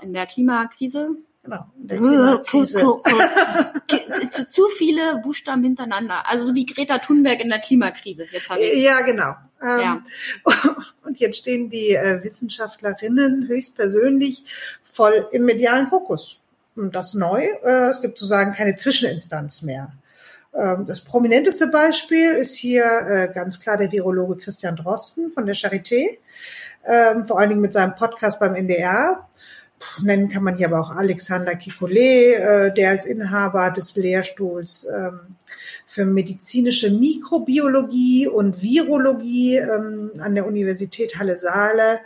in 0.00 0.12
der 0.12 0.26
Klimakrise. 0.26 1.16
Genau. 1.44 1.66
zu, 4.30 4.48
zu 4.48 4.66
viele 4.78 5.20
Buchstaben 5.22 5.62
hintereinander. 5.62 6.28
Also 6.28 6.46
so 6.46 6.54
wie 6.54 6.64
Greta 6.64 6.98
Thunberg 6.98 7.40
in 7.40 7.50
der 7.50 7.60
Klimakrise. 7.60 8.24
Jetzt 8.30 8.48
habe 8.48 8.62
ich 8.62 8.82
Ja, 8.82 9.02
genau. 9.02 9.34
Ähm, 9.62 9.80
ja. 9.80 10.02
Und 11.04 11.20
jetzt 11.20 11.36
stehen 11.36 11.68
die 11.68 11.94
äh, 11.94 12.24
Wissenschaftlerinnen 12.24 13.46
höchstpersönlich 13.46 14.44
voll 14.90 15.28
im 15.32 15.44
medialen 15.44 15.88
Fokus 15.88 16.38
das 16.76 17.14
neu. 17.14 17.44
Äh, 17.62 17.90
es 17.90 18.00
gibt 18.00 18.18
sozusagen 18.18 18.52
keine 18.52 18.76
Zwischeninstanz 18.76 19.62
mehr. 19.62 19.92
Ähm, 20.54 20.86
das 20.86 21.00
prominenteste 21.00 21.68
Beispiel 21.68 22.32
ist 22.32 22.54
hier 22.54 22.84
äh, 22.84 23.32
ganz 23.32 23.60
klar 23.60 23.76
der 23.76 23.92
Virologe 23.92 24.36
Christian 24.36 24.76
Drosten 24.76 25.32
von 25.32 25.46
der 25.46 25.56
Charité, 25.56 26.18
ähm, 26.86 27.26
vor 27.26 27.38
allen 27.38 27.50
Dingen 27.50 27.60
mit 27.60 27.72
seinem 27.72 27.94
Podcast 27.94 28.40
beim 28.40 28.54
NDR. 28.54 29.28
Nennen 30.02 30.28
kann 30.28 30.42
man 30.42 30.56
hier 30.56 30.68
aber 30.68 30.80
auch 30.80 30.90
Alexander 30.90 31.54
Kikolet, 31.54 32.34
äh, 32.36 32.74
der 32.74 32.90
als 32.90 33.06
Inhaber 33.06 33.70
des 33.70 33.96
Lehrstuhls 33.96 34.86
ähm, 34.92 35.36
für 35.86 36.04
medizinische 36.04 36.90
Mikrobiologie 36.90 38.26
und 38.28 38.62
Virologie 38.62 39.60
an 39.60 40.34
der 40.34 40.46
Universität 40.46 41.18
Halle-Saale 41.18 42.00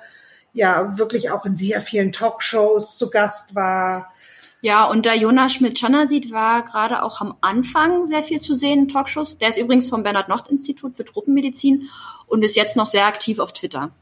ja 0.52 0.98
wirklich 0.98 1.30
auch 1.30 1.46
in 1.46 1.54
sehr 1.54 1.80
vielen 1.80 2.12
Talkshows 2.12 2.98
zu 2.98 3.10
Gast 3.10 3.54
war 3.54 4.12
ja, 4.60 4.86
und 4.86 5.04
der 5.06 5.16
Jonas 5.16 5.52
Schmidt-Schanasit 5.52 6.32
war 6.32 6.64
gerade 6.64 7.04
auch 7.04 7.20
am 7.20 7.36
Anfang 7.40 8.06
sehr 8.06 8.24
viel 8.24 8.40
zu 8.40 8.54
sehen 8.56 8.80
in 8.80 8.88
Talkshows. 8.88 9.38
Der 9.38 9.50
ist 9.50 9.58
übrigens 9.58 9.88
vom 9.88 10.02
Bernhard-Nocht-Institut 10.02 10.96
für 10.96 11.04
Truppenmedizin 11.04 11.88
und 12.26 12.44
ist 12.44 12.56
jetzt 12.56 12.76
noch 12.76 12.86
sehr 12.86 13.06
aktiv 13.06 13.38
auf 13.38 13.52
Twitter. 13.52 13.92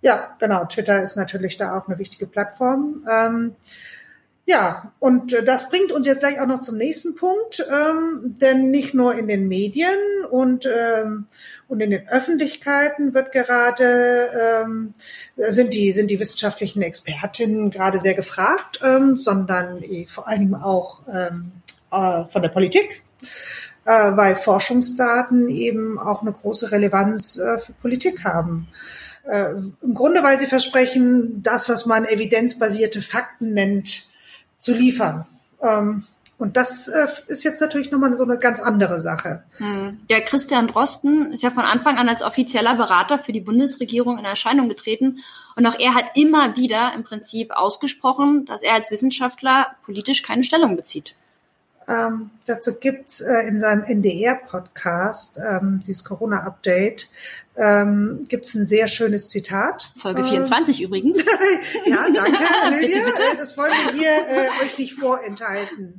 Ja, 0.00 0.36
genau. 0.38 0.64
Twitter 0.66 1.02
ist 1.02 1.16
natürlich 1.16 1.56
da 1.56 1.76
auch 1.76 1.88
eine 1.88 1.98
wichtige 1.98 2.26
Plattform. 2.26 3.04
Ähm, 3.10 3.56
ja, 4.48 4.92
und 4.98 5.34
äh, 5.34 5.44
das 5.44 5.68
bringt 5.68 5.92
uns 5.92 6.06
jetzt 6.06 6.20
gleich 6.20 6.40
auch 6.40 6.46
noch 6.46 6.62
zum 6.62 6.78
nächsten 6.78 7.16
Punkt, 7.16 7.62
ähm, 7.70 8.36
denn 8.40 8.70
nicht 8.70 8.94
nur 8.94 9.14
in 9.14 9.28
den 9.28 9.46
Medien 9.46 9.98
und, 10.30 10.66
ähm, 10.66 11.26
und 11.68 11.80
in 11.80 11.90
den 11.90 12.08
Öffentlichkeiten 12.08 13.12
wird 13.12 13.32
gerade 13.32 14.64
ähm, 14.64 14.94
sind 15.36 15.74
die 15.74 15.92
sind 15.92 16.10
die 16.10 16.18
wissenschaftlichen 16.18 16.80
Expertinnen 16.80 17.70
gerade 17.70 17.98
sehr 17.98 18.14
gefragt, 18.14 18.80
ähm, 18.82 19.18
sondern 19.18 19.84
vor 20.08 20.26
allen 20.26 20.40
Dingen 20.40 20.54
auch 20.54 21.02
ähm, 21.12 21.52
äh, 21.90 22.24
von 22.24 22.40
der 22.40 22.48
Politik, 22.48 23.02
äh, 23.84 24.16
weil 24.16 24.34
Forschungsdaten 24.34 25.50
eben 25.50 25.98
auch 25.98 26.22
eine 26.22 26.32
große 26.32 26.72
Relevanz 26.72 27.36
äh, 27.36 27.58
für 27.58 27.74
Politik 27.74 28.24
haben. 28.24 28.68
Äh, 29.28 29.52
Im 29.82 29.94
Grunde, 29.94 30.22
weil 30.22 30.38
sie 30.38 30.46
versprechen, 30.46 31.42
das, 31.42 31.68
was 31.68 31.84
man 31.84 32.06
evidenzbasierte 32.06 33.02
Fakten 33.02 33.52
nennt, 33.52 34.08
zu 34.56 34.72
liefern. 34.72 35.26
Ähm, 35.62 36.04
und 36.38 36.56
das 36.56 36.86
äh, 36.86 37.06
ist 37.26 37.42
jetzt 37.42 37.60
natürlich 37.60 37.90
nochmal 37.90 38.16
so 38.16 38.22
eine 38.22 38.38
ganz 38.38 38.60
andere 38.60 39.00
Sache. 39.00 39.42
Hm. 39.58 39.98
Ja, 40.08 40.20
Christian 40.20 40.68
Drosten 40.68 41.32
ist 41.32 41.42
ja 41.42 41.50
von 41.50 41.64
Anfang 41.64 41.98
an 41.98 42.08
als 42.08 42.22
offizieller 42.22 42.76
Berater 42.76 43.18
für 43.18 43.32
die 43.32 43.40
Bundesregierung 43.40 44.18
in 44.18 44.24
Erscheinung 44.24 44.68
getreten. 44.68 45.18
Und 45.56 45.66
auch 45.66 45.78
er 45.78 45.94
hat 45.94 46.04
immer 46.14 46.56
wieder 46.56 46.92
im 46.94 47.02
Prinzip 47.02 47.50
ausgesprochen, 47.50 48.46
dass 48.46 48.62
er 48.62 48.74
als 48.74 48.90
Wissenschaftler 48.90 49.66
politisch 49.84 50.22
keine 50.22 50.44
Stellung 50.44 50.76
bezieht. 50.76 51.16
Ähm, 51.88 52.30
dazu 52.44 52.74
gibt's 52.74 53.22
äh, 53.22 53.48
in 53.48 53.60
seinem 53.60 53.82
NDR-Podcast, 53.82 55.38
ähm, 55.38 55.80
dieses 55.86 56.04
Corona-Update, 56.04 57.08
ähm, 57.56 58.26
gibt 58.28 58.54
ein 58.54 58.66
sehr 58.66 58.88
schönes 58.88 59.30
Zitat. 59.30 59.90
Folge 59.96 60.22
24 60.22 60.80
äh, 60.80 60.84
übrigens. 60.84 61.18
ja, 61.86 62.06
danke, 62.14 62.38
bitte, 62.80 63.04
bitte. 63.04 63.22
Das 63.38 63.56
wollen 63.56 63.72
wir 63.72 63.92
hier 63.94 64.10
äh, 64.10 64.64
euch 64.64 64.78
nicht 64.78 64.94
vorenthalten. 64.94 65.98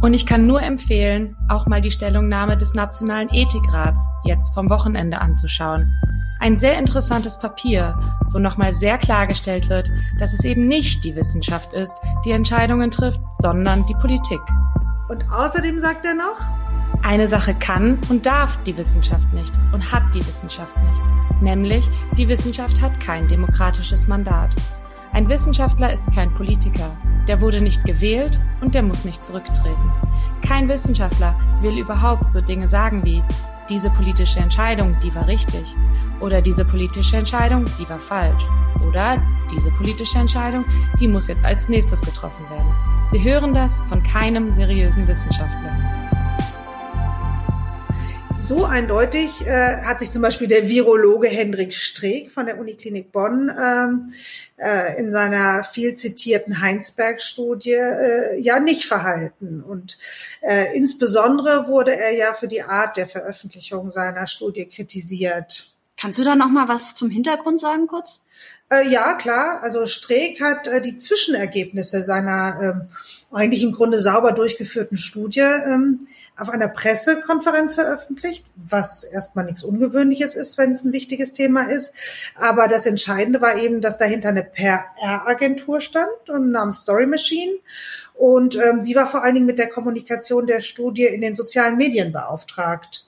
Und 0.00 0.14
ich 0.14 0.24
kann 0.24 0.46
nur 0.46 0.62
empfehlen, 0.62 1.36
auch 1.48 1.66
mal 1.66 1.80
die 1.80 1.90
Stellungnahme 1.90 2.56
des 2.56 2.74
Nationalen 2.74 3.28
Ethikrats 3.32 4.06
jetzt 4.24 4.54
vom 4.54 4.70
Wochenende 4.70 5.20
anzuschauen. 5.20 5.92
Ein 6.38 6.56
sehr 6.56 6.78
interessantes 6.78 7.38
Papier, 7.38 7.98
wo 8.30 8.38
nochmal 8.38 8.72
sehr 8.72 8.98
klargestellt 8.98 9.68
wird, 9.68 9.90
dass 10.18 10.34
es 10.34 10.44
eben 10.44 10.68
nicht 10.68 11.02
die 11.04 11.16
Wissenschaft 11.16 11.72
ist, 11.72 11.94
die 12.24 12.32
Entscheidungen 12.32 12.90
trifft, 12.90 13.20
sondern 13.32 13.86
die 13.86 13.94
Politik. 13.94 14.40
Und 15.08 15.24
außerdem 15.30 15.78
sagt 15.80 16.04
er 16.04 16.14
noch, 16.14 16.40
eine 17.02 17.28
Sache 17.28 17.54
kann 17.54 17.98
und 18.10 18.26
darf 18.26 18.62
die 18.64 18.76
Wissenschaft 18.76 19.32
nicht 19.32 19.52
und 19.72 19.92
hat 19.92 20.02
die 20.14 20.26
Wissenschaft 20.26 20.76
nicht. 20.76 21.02
Nämlich, 21.40 21.88
die 22.16 22.28
Wissenschaft 22.28 22.82
hat 22.82 22.98
kein 23.00 23.28
demokratisches 23.28 24.08
Mandat. 24.08 24.54
Ein 25.12 25.28
Wissenschaftler 25.28 25.92
ist 25.92 26.04
kein 26.14 26.34
Politiker. 26.34 26.96
Der 27.28 27.40
wurde 27.40 27.60
nicht 27.60 27.84
gewählt 27.84 28.40
und 28.60 28.74
der 28.74 28.82
muss 28.82 29.04
nicht 29.04 29.22
zurücktreten. 29.22 29.92
Kein 30.46 30.68
Wissenschaftler 30.68 31.34
will 31.60 31.78
überhaupt 31.78 32.28
so 32.28 32.40
Dinge 32.40 32.68
sagen 32.68 33.04
wie, 33.04 33.22
diese 33.68 33.90
politische 33.90 34.38
Entscheidung, 34.38 34.96
die 35.02 35.14
war 35.14 35.26
richtig. 35.26 35.74
Oder 36.20 36.40
diese 36.40 36.64
politische 36.64 37.16
Entscheidung, 37.16 37.64
die 37.78 37.88
war 37.88 37.98
falsch. 37.98 38.44
Oder 38.86 39.22
diese 39.50 39.70
politische 39.70 40.18
Entscheidung, 40.18 40.64
die 40.98 41.08
muss 41.08 41.28
jetzt 41.28 41.44
als 41.44 41.68
nächstes 41.68 42.00
getroffen 42.00 42.48
werden. 42.50 42.74
Sie 43.06 43.22
hören 43.22 43.54
das 43.54 43.82
von 43.88 44.02
keinem 44.02 44.50
seriösen 44.50 45.06
Wissenschaftler. 45.06 45.96
So 48.38 48.66
eindeutig 48.66 49.46
äh, 49.46 49.82
hat 49.82 49.98
sich 49.98 50.12
zum 50.12 50.20
Beispiel 50.20 50.46
der 50.46 50.68
Virologe 50.68 51.26
Hendrik 51.26 51.72
Streeck 51.72 52.30
von 52.30 52.44
der 52.44 52.58
Uniklinik 52.58 53.10
Bonn 53.10 53.50
ähm, 53.50 54.12
äh, 54.58 54.98
in 54.98 55.10
seiner 55.10 55.64
viel 55.64 55.94
zitierten 55.94 56.60
Heinsberg-Studie 56.60 57.72
äh, 57.72 58.38
ja 58.38 58.60
nicht 58.60 58.84
verhalten. 58.84 59.62
Und 59.62 59.96
äh, 60.42 60.76
insbesondere 60.76 61.66
wurde 61.66 61.96
er 61.96 62.12
ja 62.12 62.34
für 62.34 62.46
die 62.46 62.62
Art 62.62 62.98
der 62.98 63.08
Veröffentlichung 63.08 63.90
seiner 63.90 64.26
Studie 64.26 64.66
kritisiert. 64.66 65.75
Kannst 65.98 66.18
du 66.18 66.24
da 66.24 66.34
noch 66.34 66.50
mal 66.50 66.68
was 66.68 66.94
zum 66.94 67.08
Hintergrund 67.08 67.58
sagen 67.58 67.86
kurz? 67.86 68.20
Äh, 68.70 68.88
ja, 68.88 69.14
klar. 69.14 69.60
Also 69.62 69.86
Streeck 69.86 70.42
hat 70.42 70.66
äh, 70.66 70.82
die 70.82 70.98
Zwischenergebnisse 70.98 72.02
seiner 72.02 72.60
ähm, 72.60 72.88
eigentlich 73.32 73.62
im 73.62 73.72
Grunde 73.72 73.98
sauber 73.98 74.32
durchgeführten 74.32 74.96
Studie 74.96 75.40
ähm, 75.40 76.06
auf 76.36 76.50
einer 76.50 76.68
Pressekonferenz 76.68 77.74
veröffentlicht, 77.74 78.44
was 78.56 79.04
erstmal 79.04 79.46
nichts 79.46 79.64
Ungewöhnliches 79.64 80.34
ist, 80.34 80.58
wenn 80.58 80.72
es 80.72 80.84
ein 80.84 80.92
wichtiges 80.92 81.32
Thema 81.32 81.70
ist. 81.70 81.94
Aber 82.34 82.68
das 82.68 82.84
Entscheidende 82.84 83.40
war 83.40 83.56
eben, 83.56 83.80
dass 83.80 83.96
dahinter 83.96 84.28
eine 84.28 84.42
PR-Agentur 84.42 85.80
stand 85.80 86.28
und 86.28 86.50
namens 86.50 86.80
Story 86.80 87.06
Machine. 87.06 87.52
Und 88.12 88.56
ähm, 88.56 88.82
die 88.84 88.94
war 88.94 89.08
vor 89.10 89.22
allen 89.22 89.34
Dingen 89.34 89.46
mit 89.46 89.58
der 89.58 89.70
Kommunikation 89.70 90.46
der 90.46 90.60
Studie 90.60 91.06
in 91.06 91.22
den 91.22 91.36
sozialen 91.36 91.76
Medien 91.76 92.12
beauftragt. 92.12 93.05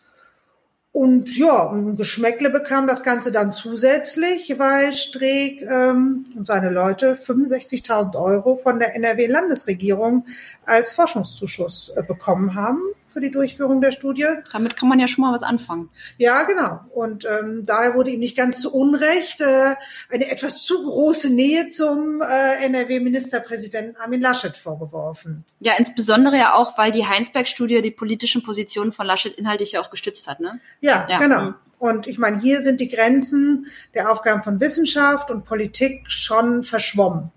Und 0.91 1.37
ja, 1.37 1.73
Geschmäckle 1.97 2.51
bekam 2.51 2.87
das 2.87 3.03
Ganze 3.03 3.31
dann 3.31 3.53
zusätzlich, 3.53 4.59
weil 4.59 4.93
Streeck 4.93 5.63
ähm, 5.63 6.25
und 6.35 6.47
seine 6.47 6.71
Leute 6.71 7.15
65.000 7.15 8.21
Euro 8.21 8.57
von 8.57 8.79
der 8.79 8.97
NRW-Landesregierung 8.97 10.27
als 10.65 10.93
Forschungszuschuss 10.93 11.93
äh, 11.95 12.03
bekommen 12.03 12.55
haben 12.55 12.81
für 13.09 13.21
die 13.21 13.31
Durchführung 13.31 13.81
der 13.81 13.91
Studie. 13.91 14.27
Damit 14.53 14.77
kann 14.77 14.89
man 14.89 15.01
ja 15.01 15.09
schon 15.09 15.23
mal 15.23 15.33
was 15.33 15.43
anfangen. 15.43 15.91
Ja, 16.19 16.43
genau. 16.45 16.81
Und 16.95 17.25
ähm, 17.25 17.65
daher 17.67 17.95
wurde 17.95 18.11
ihm 18.11 18.21
nicht 18.21 18.37
ganz 18.37 18.61
zu 18.61 18.73
Unrecht 18.73 19.41
äh, 19.41 19.75
eine 20.11 20.31
etwas 20.31 20.63
zu 20.63 20.83
große 20.83 21.31
Nähe 21.31 21.69
zum 21.69 22.21
äh, 22.21 22.65
NRW-Ministerpräsidenten 22.65 23.97
Armin 23.97 24.21
Laschet 24.21 24.57
vorgeworfen. 24.57 25.45
Ja, 25.61 25.75
insbesondere 25.79 26.37
ja 26.37 26.55
auch, 26.55 26.79
weil 26.79 26.93
die 26.93 27.07
Heinsberg-Studie 27.07 27.83
die 27.83 27.91
politischen 27.91 28.43
Positionen 28.43 28.93
von 28.93 29.07
Laschet 29.07 29.35
inhaltlich 29.35 29.73
ja 29.73 29.81
auch 29.81 29.91
gestützt 29.91 30.29
hat, 30.29 30.41
ne? 30.41 30.61
Ja, 30.81 31.07
ja. 31.09 31.19
genau. 31.19 31.43
Mhm. 31.43 31.55
Und 31.79 32.07
ich 32.07 32.19
meine, 32.19 32.41
hier 32.41 32.61
sind 32.61 32.81
die 32.81 32.89
Grenzen 32.89 33.67
der 33.95 34.11
Aufgaben 34.11 34.43
von 34.43 34.61
Wissenschaft 34.61 35.31
und 35.31 35.45
Politik 35.45 36.11
schon 36.11 36.65
verschwommen. 36.65 37.31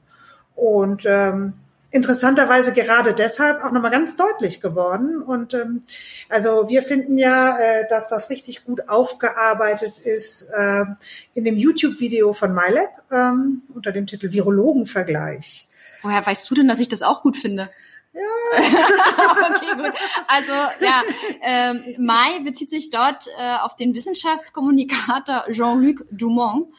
Und 0.56 1.04
ähm, 1.06 1.54
interessanterweise 1.92 2.74
gerade 2.74 3.14
deshalb 3.14 3.64
auch 3.64 3.72
nochmal 3.72 3.92
ganz 3.92 4.16
deutlich 4.16 4.62
geworden. 4.62 5.22
Und 5.22 5.54
ähm, 5.54 5.84
also 6.30 6.70
wir 6.70 6.84
finden 6.84 7.18
ja, 7.18 7.58
äh, 7.58 7.88
dass 7.90 8.08
das 8.10 8.30
richtig 8.30 8.64
gut 8.64 8.90
aufgearbeitet 8.90 10.00
ist 10.00 10.50
äh, 10.54 10.86
in 11.34 11.44
dem 11.44 11.58
YouTube-Video 11.58 12.34
von 12.34 12.54
MyLab 12.54 13.04
ähm, 13.12 13.64
unter 13.74 13.92
dem 13.92 14.08
Titel 14.08 14.32
Virologenvergleich. 14.32 15.68
Woher 16.02 16.26
weißt 16.26 16.50
du 16.50 16.56
denn, 16.56 16.68
dass 16.68 16.80
ich 16.80 16.88
das 16.88 17.02
auch 17.02 17.22
gut 17.22 17.38
finde? 17.38 17.70
Ja. 18.14 18.22
okay, 19.56 19.76
gut. 19.76 19.94
Also 20.28 20.52
ja, 20.80 21.02
ähm, 21.42 21.96
Mai 21.98 22.40
bezieht 22.44 22.70
sich 22.70 22.90
dort 22.90 23.28
äh, 23.38 23.58
auf 23.58 23.76
den 23.76 23.94
Wissenschaftskommunikator 23.94 25.46
Jean-Luc 25.52 26.06
Dumont 26.12 26.74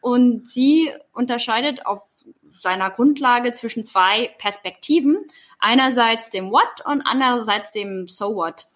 und 0.00 0.48
sie 0.48 0.90
unterscheidet 1.12 1.86
auf 1.86 2.02
seiner 2.62 2.90
Grundlage 2.90 3.52
zwischen 3.52 3.84
zwei 3.84 4.30
Perspektiven. 4.38 5.18
Einerseits 5.58 6.30
dem 6.30 6.50
What 6.50 6.84
und 6.84 7.02
andererseits 7.02 7.72
dem 7.72 8.06
So 8.08 8.36
What. 8.36 8.66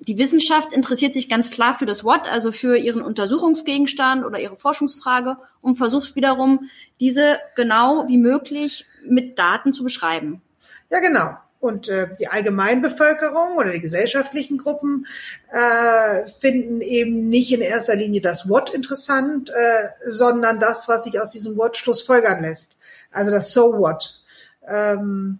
Die 0.00 0.18
Wissenschaft 0.18 0.72
interessiert 0.72 1.14
sich 1.14 1.28
ganz 1.28 1.50
klar 1.50 1.74
für 1.74 1.86
das 1.86 2.04
What, 2.04 2.26
also 2.28 2.52
für 2.52 2.76
ihren 2.76 3.02
Untersuchungsgegenstand 3.02 4.24
oder 4.24 4.38
ihre 4.38 4.56
Forschungsfrage 4.56 5.36
und 5.60 5.76
versucht 5.76 6.16
wiederum, 6.16 6.68
diese 7.00 7.38
genau 7.54 8.06
wie 8.08 8.18
möglich 8.18 8.86
mit 9.04 9.38
Daten 9.38 9.72
zu 9.72 9.82
beschreiben. 9.82 10.42
Ja, 10.90 11.00
genau. 11.00 11.36
Und 11.60 11.88
äh, 11.88 12.08
die 12.20 12.28
Allgemeinbevölkerung 12.28 13.56
oder 13.56 13.72
die 13.72 13.80
gesellschaftlichen 13.80 14.58
Gruppen 14.58 15.06
äh, 15.48 16.28
finden 16.38 16.82
eben 16.82 17.30
nicht 17.30 17.52
in 17.52 17.62
erster 17.62 17.96
Linie 17.96 18.20
das 18.20 18.48
What 18.50 18.74
interessant, 18.74 19.48
äh, 19.48 19.88
sondern 20.06 20.60
das, 20.60 20.88
was 20.88 21.04
sich 21.04 21.18
aus 21.18 21.30
diesem 21.30 21.56
What 21.56 21.78
schlussfolgern 21.78 22.42
lässt. 22.42 22.76
Also 23.14 23.30
das 23.30 23.52
So 23.52 23.78
What. 23.78 24.18
Ähm, 24.66 25.38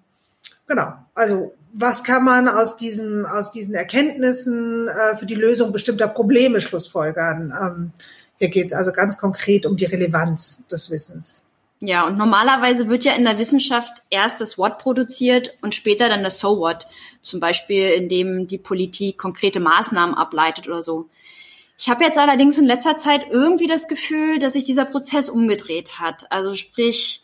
genau. 0.66 0.94
Also 1.14 1.54
was 1.72 2.04
kann 2.04 2.24
man 2.24 2.48
aus 2.48 2.76
diesem 2.76 3.26
aus 3.26 3.50
diesen 3.50 3.74
Erkenntnissen 3.74 4.88
äh, 4.88 5.16
für 5.16 5.26
die 5.26 5.34
Lösung 5.34 5.72
bestimmter 5.72 6.08
Probleme 6.08 6.60
schlussfolgern? 6.60 7.52
Ähm, 7.60 7.92
hier 8.38 8.48
geht 8.48 8.72
also 8.72 8.92
ganz 8.92 9.18
konkret 9.18 9.66
um 9.66 9.76
die 9.76 9.84
Relevanz 9.84 10.62
des 10.68 10.90
Wissens. 10.90 11.44
Ja, 11.80 12.06
und 12.06 12.16
normalerweise 12.16 12.88
wird 12.88 13.04
ja 13.04 13.12
in 13.14 13.24
der 13.24 13.38
Wissenschaft 13.38 14.02
erst 14.08 14.40
das 14.40 14.56
What 14.56 14.78
produziert 14.78 15.52
und 15.60 15.74
später 15.74 16.08
dann 16.08 16.24
das 16.24 16.40
So 16.40 16.58
What. 16.58 16.86
Zum 17.20 17.40
Beispiel, 17.40 17.90
indem 17.90 18.46
die 18.46 18.58
Politik 18.58 19.18
konkrete 19.18 19.60
Maßnahmen 19.60 20.14
ableitet 20.14 20.68
oder 20.68 20.82
so. 20.82 21.08
Ich 21.76 21.88
habe 21.90 22.04
jetzt 22.04 22.18
allerdings 22.18 22.56
in 22.56 22.64
letzter 22.64 22.96
Zeit 22.96 23.22
irgendwie 23.30 23.66
das 23.66 23.88
Gefühl, 23.88 24.38
dass 24.38 24.52
sich 24.52 24.64
dieser 24.64 24.84
Prozess 24.84 25.28
umgedreht 25.28 25.98
hat. 25.98 26.30
Also 26.30 26.54
sprich, 26.54 27.23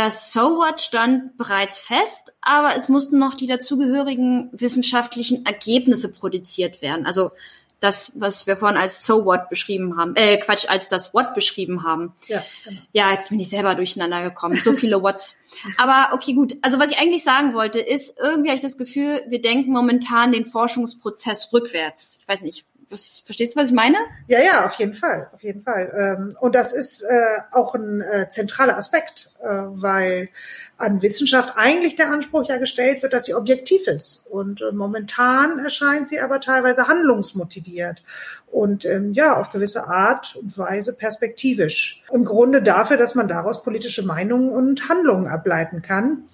das 0.00 0.32
So 0.32 0.56
What 0.56 0.80
stand 0.80 1.36
bereits 1.36 1.78
fest, 1.78 2.32
aber 2.40 2.74
es 2.74 2.88
mussten 2.88 3.18
noch 3.18 3.34
die 3.34 3.46
dazugehörigen 3.46 4.48
wissenschaftlichen 4.52 5.44
Ergebnisse 5.44 6.10
produziert 6.10 6.80
werden. 6.80 7.04
Also 7.04 7.32
das, 7.80 8.12
was 8.18 8.46
wir 8.46 8.56
vorhin 8.56 8.78
als 8.78 9.04
So 9.04 9.26
What 9.26 9.50
beschrieben 9.50 9.98
haben, 9.98 10.16
äh, 10.16 10.38
Quatsch, 10.38 10.66
als 10.68 10.88
das 10.88 11.12
What 11.12 11.34
beschrieben 11.34 11.84
haben. 11.84 12.14
Ja, 12.28 12.42
genau. 12.64 12.80
ja 12.92 13.12
jetzt 13.12 13.28
bin 13.28 13.40
ich 13.40 13.50
selber 13.50 13.74
durcheinander 13.74 14.22
gekommen. 14.22 14.58
So 14.60 14.72
viele 14.72 15.02
Whats. 15.02 15.36
Aber 15.76 16.14
okay, 16.14 16.32
gut. 16.32 16.56
Also 16.62 16.78
was 16.78 16.90
ich 16.90 16.98
eigentlich 16.98 17.24
sagen 17.24 17.52
wollte, 17.52 17.78
ist, 17.78 18.18
irgendwie 18.18 18.48
habe 18.48 18.56
ich 18.56 18.62
das 18.62 18.78
Gefühl, 18.78 19.22
wir 19.28 19.42
denken 19.42 19.72
momentan 19.72 20.32
den 20.32 20.46
Forschungsprozess 20.46 21.52
rückwärts. 21.52 22.20
Ich 22.22 22.28
weiß 22.28 22.42
nicht, 22.42 22.64
was, 22.90 23.22
verstehst 23.24 23.54
du, 23.54 23.60
was 23.60 23.68
ich 23.68 23.74
meine? 23.74 23.96
Ja, 24.26 24.40
ja, 24.42 24.66
auf 24.66 24.74
jeden 24.74 24.94
Fall, 24.94 25.28
auf 25.32 25.42
jeden 25.42 25.62
Fall. 25.62 25.92
Ähm, 25.96 26.36
und 26.40 26.54
das 26.54 26.72
ist 26.72 27.02
äh, 27.02 27.38
auch 27.52 27.74
ein 27.74 28.00
äh, 28.00 28.28
zentraler 28.28 28.76
Aspekt, 28.76 29.32
äh, 29.40 29.46
weil 29.48 30.28
an 30.76 31.00
Wissenschaft 31.00 31.52
eigentlich 31.56 31.94
der 31.96 32.10
Anspruch 32.10 32.48
ja 32.48 32.56
gestellt 32.56 33.02
wird, 33.02 33.12
dass 33.12 33.24
sie 33.24 33.34
objektiv 33.34 33.86
ist. 33.86 34.24
Und 34.28 34.64
momentan 34.72 35.58
erscheint 35.58 36.08
sie 36.08 36.20
aber 36.20 36.40
teilweise 36.40 36.88
handlungsmotiviert 36.88 38.02
und 38.50 38.84
ähm, 38.84 39.12
ja, 39.12 39.38
auf 39.38 39.50
gewisse 39.50 39.86
Art 39.86 40.36
und 40.36 40.56
Weise 40.56 40.94
perspektivisch. 40.94 42.02
Im 42.10 42.24
Grunde 42.24 42.62
dafür, 42.62 42.96
dass 42.96 43.14
man 43.14 43.28
daraus 43.28 43.62
politische 43.62 44.02
Meinungen 44.02 44.50
und 44.50 44.88
Handlungen 44.88 45.28
ableiten 45.28 45.82
kann. 45.82 46.24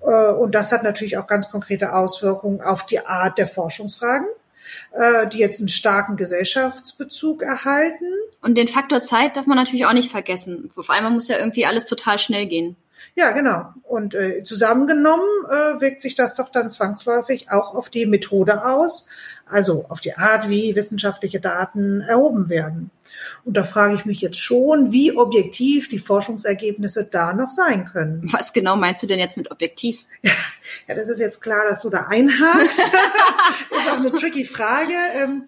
und 0.00 0.54
das 0.54 0.70
hat 0.70 0.84
natürlich 0.84 1.18
auch 1.18 1.26
ganz 1.26 1.50
konkrete 1.50 1.92
Auswirkungen 1.92 2.60
auf 2.60 2.86
die 2.86 3.04
Art 3.04 3.36
der 3.36 3.48
Forschungsfragen 3.48 4.28
äh, 4.92 5.26
die 5.28 5.38
jetzt 5.38 5.60
einen 5.60 5.68
starken 5.68 6.16
Gesellschaftsbezug 6.16 7.42
erhalten. 7.42 8.06
Und 8.42 8.56
den 8.56 8.68
Faktor 8.68 9.00
Zeit 9.00 9.36
darf 9.36 9.46
man 9.46 9.56
natürlich 9.56 9.86
auch 9.86 9.92
nicht 9.92 10.10
vergessen. 10.10 10.70
Auf 10.76 10.90
einmal 10.90 11.12
muss 11.12 11.28
ja 11.28 11.38
irgendwie 11.38 11.66
alles 11.66 11.86
total 11.86 12.18
schnell 12.18 12.46
gehen. 12.46 12.76
Ja, 13.14 13.32
genau. 13.32 13.72
Und 13.82 14.14
äh, 14.14 14.42
zusammengenommen 14.44 15.26
äh, 15.46 15.80
wirkt 15.80 16.02
sich 16.02 16.14
das 16.14 16.34
doch 16.34 16.50
dann 16.50 16.70
zwangsläufig 16.70 17.50
auch 17.50 17.74
auf 17.74 17.90
die 17.90 18.06
Methode 18.06 18.64
aus, 18.64 19.06
also 19.46 19.86
auf 19.88 20.00
die 20.00 20.14
Art, 20.14 20.48
wie 20.48 20.74
wissenschaftliche 20.74 21.40
Daten 21.40 22.00
erhoben 22.00 22.48
werden. 22.48 22.90
Und 23.44 23.56
da 23.56 23.64
frage 23.64 23.94
ich 23.94 24.04
mich 24.04 24.20
jetzt 24.20 24.38
schon, 24.38 24.92
wie 24.92 25.16
objektiv 25.16 25.88
die 25.88 25.98
Forschungsergebnisse 25.98 27.04
da 27.04 27.32
noch 27.32 27.50
sein 27.50 27.86
können. 27.86 28.28
Was 28.32 28.52
genau 28.52 28.76
meinst 28.76 29.02
du 29.02 29.06
denn 29.06 29.18
jetzt 29.18 29.36
mit 29.36 29.50
objektiv? 29.50 30.04
Ja, 30.86 30.94
das 30.94 31.08
ist 31.08 31.18
jetzt 31.18 31.40
klar, 31.40 31.64
dass 31.68 31.82
du 31.82 31.90
da 31.90 32.06
einhakst. 32.08 32.78
das 33.70 33.80
ist 33.80 33.90
auch 33.90 33.96
eine 33.96 34.12
tricky 34.12 34.44
Frage. 34.44 34.92
Ähm, 35.14 35.44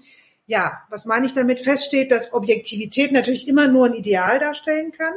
ja, 0.46 0.82
was 0.88 1.04
meine 1.04 1.26
ich 1.26 1.32
damit? 1.32 1.60
Feststeht, 1.60 2.10
dass 2.10 2.32
Objektivität 2.32 3.12
natürlich 3.12 3.46
immer 3.46 3.68
nur 3.68 3.86
ein 3.86 3.94
Ideal 3.94 4.38
darstellen 4.38 4.92
kann. 4.92 5.14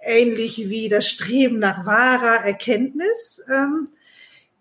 Äh, 0.00 0.22
ähnlich 0.22 0.68
wie 0.68 0.88
das 0.88 1.06
Streben 1.06 1.58
nach 1.58 1.86
wahrer 1.86 2.44
Erkenntnis. 2.44 3.42
Ähm, 3.48 3.88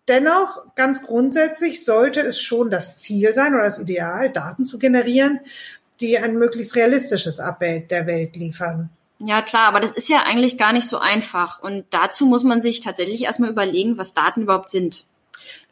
dennoch, 0.08 0.64
ganz 0.76 1.04
grundsätzlich 1.04 1.84
sollte 1.84 2.22
es 2.22 2.40
schon 2.40 2.70
das 2.70 2.98
Ziel 2.98 3.34
sein 3.34 3.54
oder 3.54 3.64
das 3.64 3.80
Ideal, 3.80 4.30
Daten 4.32 4.66
zu 4.66 4.80
generieren, 4.80 5.40
die 6.00 6.18
ein 6.18 6.36
möglichst 6.36 6.76
realistisches 6.76 7.40
Abbild 7.40 7.92
der 7.92 8.08
Welt 8.08 8.36
liefern. 8.36 8.90
Ja, 9.20 9.42
klar, 9.42 9.68
aber 9.68 9.82
das 9.82 9.92
ist 9.92 10.08
ja 10.08 10.24
eigentlich 10.24 10.58
gar 10.58 10.72
nicht 10.72 10.88
so 10.88 10.98
einfach. 10.98 11.62
Und 11.62 11.86
dazu 11.90 12.26
muss 12.26 12.44
man 12.44 12.62
sich 12.62 12.80
tatsächlich 12.80 13.24
erstmal 13.24 13.50
überlegen, 13.50 13.98
was 13.98 14.14
Daten 14.14 14.44
überhaupt 14.44 14.70
sind. 14.70 15.06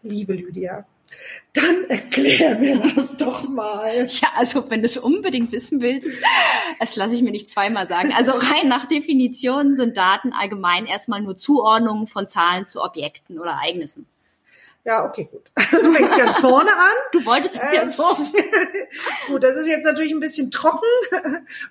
Liebe 0.03 0.33
Lydia, 0.33 0.85
dann 1.53 1.85
erklär 1.85 2.57
mir 2.57 2.77
das 2.95 3.17
doch 3.17 3.47
mal. 3.47 4.07
Ja, 4.21 4.29
also 4.35 4.69
wenn 4.69 4.81
du 4.81 4.85
es 4.85 4.97
unbedingt 4.97 5.51
wissen 5.51 5.81
willst, 5.81 6.09
das 6.79 6.95
lasse 6.95 7.15
ich 7.15 7.21
mir 7.21 7.31
nicht 7.31 7.49
zweimal 7.49 7.87
sagen. 7.87 8.13
Also 8.15 8.31
rein 8.31 8.67
nach 8.67 8.85
Definition 8.85 9.75
sind 9.75 9.97
Daten 9.97 10.33
allgemein 10.33 10.85
erstmal 10.85 11.21
nur 11.21 11.35
Zuordnungen 11.35 12.07
von 12.07 12.27
Zahlen 12.27 12.65
zu 12.65 12.81
Objekten 12.81 13.39
oder 13.39 13.51
Ereignissen. 13.51 14.05
Ja, 14.85 15.05
okay, 15.05 15.27
gut. 15.29 15.51
Du 15.71 15.91
fängst 15.91 16.17
ganz 16.17 16.37
vorne 16.37 16.71
an. 16.71 16.95
Du 17.11 17.25
wolltest 17.25 17.55
es 17.61 17.73
ja 17.73 17.83
ähm, 17.83 17.91
so. 17.91 18.03
gut, 19.27 19.43
das 19.43 19.57
ist 19.57 19.67
jetzt 19.67 19.83
natürlich 19.83 20.13
ein 20.13 20.21
bisschen 20.21 20.49
trocken. 20.49 20.87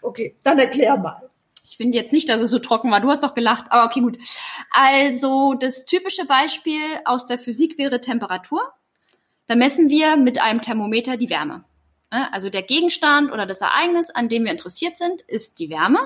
Okay, 0.02 0.36
dann 0.42 0.58
erklär 0.58 0.96
mal. 0.98 1.30
Ich 1.64 1.78
finde 1.78 1.96
jetzt 1.96 2.12
nicht, 2.12 2.28
dass 2.28 2.42
es 2.42 2.50
so 2.50 2.58
trocken 2.58 2.90
war. 2.90 3.00
Du 3.00 3.08
hast 3.08 3.22
doch 3.22 3.34
gelacht, 3.34 3.66
aber 3.70 3.84
okay, 3.84 4.00
gut. 4.00 4.18
Also 4.70 5.54
das 5.54 5.86
typische 5.86 6.26
Beispiel 6.26 6.80
aus 7.04 7.26
der 7.26 7.38
Physik 7.38 7.78
wäre 7.78 8.00
Temperatur. 8.00 8.72
Da 9.46 9.54
messen 9.54 9.90
wir 9.90 10.16
mit 10.16 10.40
einem 10.40 10.60
Thermometer 10.60 11.16
die 11.16 11.30
Wärme. 11.30 11.64
Also 12.10 12.50
der 12.50 12.62
Gegenstand 12.62 13.32
oder 13.32 13.46
das 13.46 13.60
Ereignis, 13.60 14.10
an 14.10 14.28
dem 14.28 14.44
wir 14.44 14.52
interessiert 14.52 14.96
sind, 14.96 15.22
ist 15.22 15.58
die 15.58 15.70
Wärme 15.70 15.98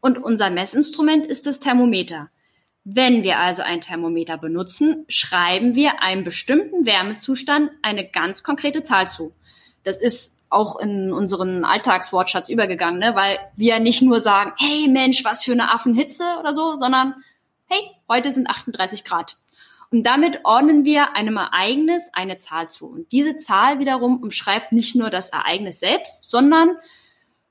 und 0.00 0.18
unser 0.18 0.50
Messinstrument 0.50 1.26
ist 1.26 1.46
das 1.46 1.60
Thermometer. 1.60 2.30
Wenn 2.84 3.22
wir 3.22 3.38
also 3.38 3.62
ein 3.62 3.80
Thermometer 3.80 4.38
benutzen, 4.38 5.04
schreiben 5.08 5.74
wir 5.74 6.02
einem 6.02 6.24
bestimmten 6.24 6.84
Wärmezustand 6.84 7.70
eine 7.82 8.08
ganz 8.08 8.42
konkrete 8.42 8.82
Zahl 8.82 9.06
zu. 9.06 9.32
Das 9.84 10.00
ist 10.00 10.38
auch 10.50 10.78
in 10.80 11.12
unseren 11.12 11.64
Alltagswortschatz 11.64 12.48
übergegangen, 12.48 12.98
ne? 12.98 13.14
weil 13.14 13.38
wir 13.56 13.78
nicht 13.78 14.02
nur 14.02 14.20
sagen, 14.20 14.52
hey 14.58 14.88
Mensch, 14.88 15.24
was 15.24 15.44
für 15.44 15.52
eine 15.52 15.72
Affenhitze 15.72 16.24
oder 16.40 16.52
so, 16.52 16.76
sondern 16.76 17.14
hey, 17.66 17.80
heute 18.08 18.32
sind 18.32 18.50
38 18.50 19.04
Grad. 19.04 19.36
Und 19.92 20.04
damit 20.04 20.40
ordnen 20.44 20.86
wir 20.86 21.14
einem 21.14 21.36
Ereignis 21.36 22.08
eine 22.14 22.38
Zahl 22.38 22.70
zu. 22.70 22.86
Und 22.86 23.12
diese 23.12 23.36
Zahl 23.36 23.78
wiederum 23.78 24.22
umschreibt 24.22 24.72
nicht 24.72 24.96
nur 24.96 25.10
das 25.10 25.28
Ereignis 25.28 25.80
selbst, 25.80 26.28
sondern 26.28 26.76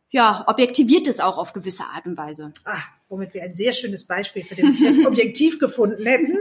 ja, 0.10 0.44
objektiviert 0.48 1.08
es 1.08 1.20
auch 1.20 1.38
auf 1.38 1.54
gewisse 1.54 1.86
Art 1.86 2.06
und 2.06 2.18
Weise. 2.18 2.52
Ah, 2.66 2.82
womit 3.10 3.34
wir 3.34 3.44
ein 3.44 3.54
sehr 3.54 3.74
schönes 3.74 4.04
Beispiel 4.04 4.44
für 4.44 4.56
den 4.56 5.06
Objektiv 5.08 5.60
gefunden 5.60 6.06
hätten. 6.06 6.36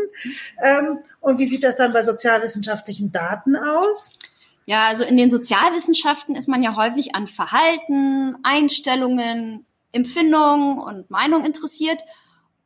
Ähm, 0.62 0.98
und 1.20 1.38
wie 1.38 1.46
sieht 1.46 1.62
das 1.62 1.76
dann 1.76 1.92
bei 1.92 2.02
sozialwissenschaftlichen 2.02 3.12
Daten 3.12 3.54
aus? 3.54 4.18
Ja, 4.64 4.86
also 4.86 5.04
in 5.04 5.16
den 5.16 5.30
Sozialwissenschaften 5.30 6.34
ist 6.34 6.48
man 6.48 6.62
ja 6.62 6.76
häufig 6.76 7.14
an 7.14 7.26
Verhalten, 7.26 8.36
Einstellungen, 8.42 9.66
Empfindungen 9.92 10.78
und 10.78 11.10
Meinungen 11.10 11.44
interessiert. 11.44 12.02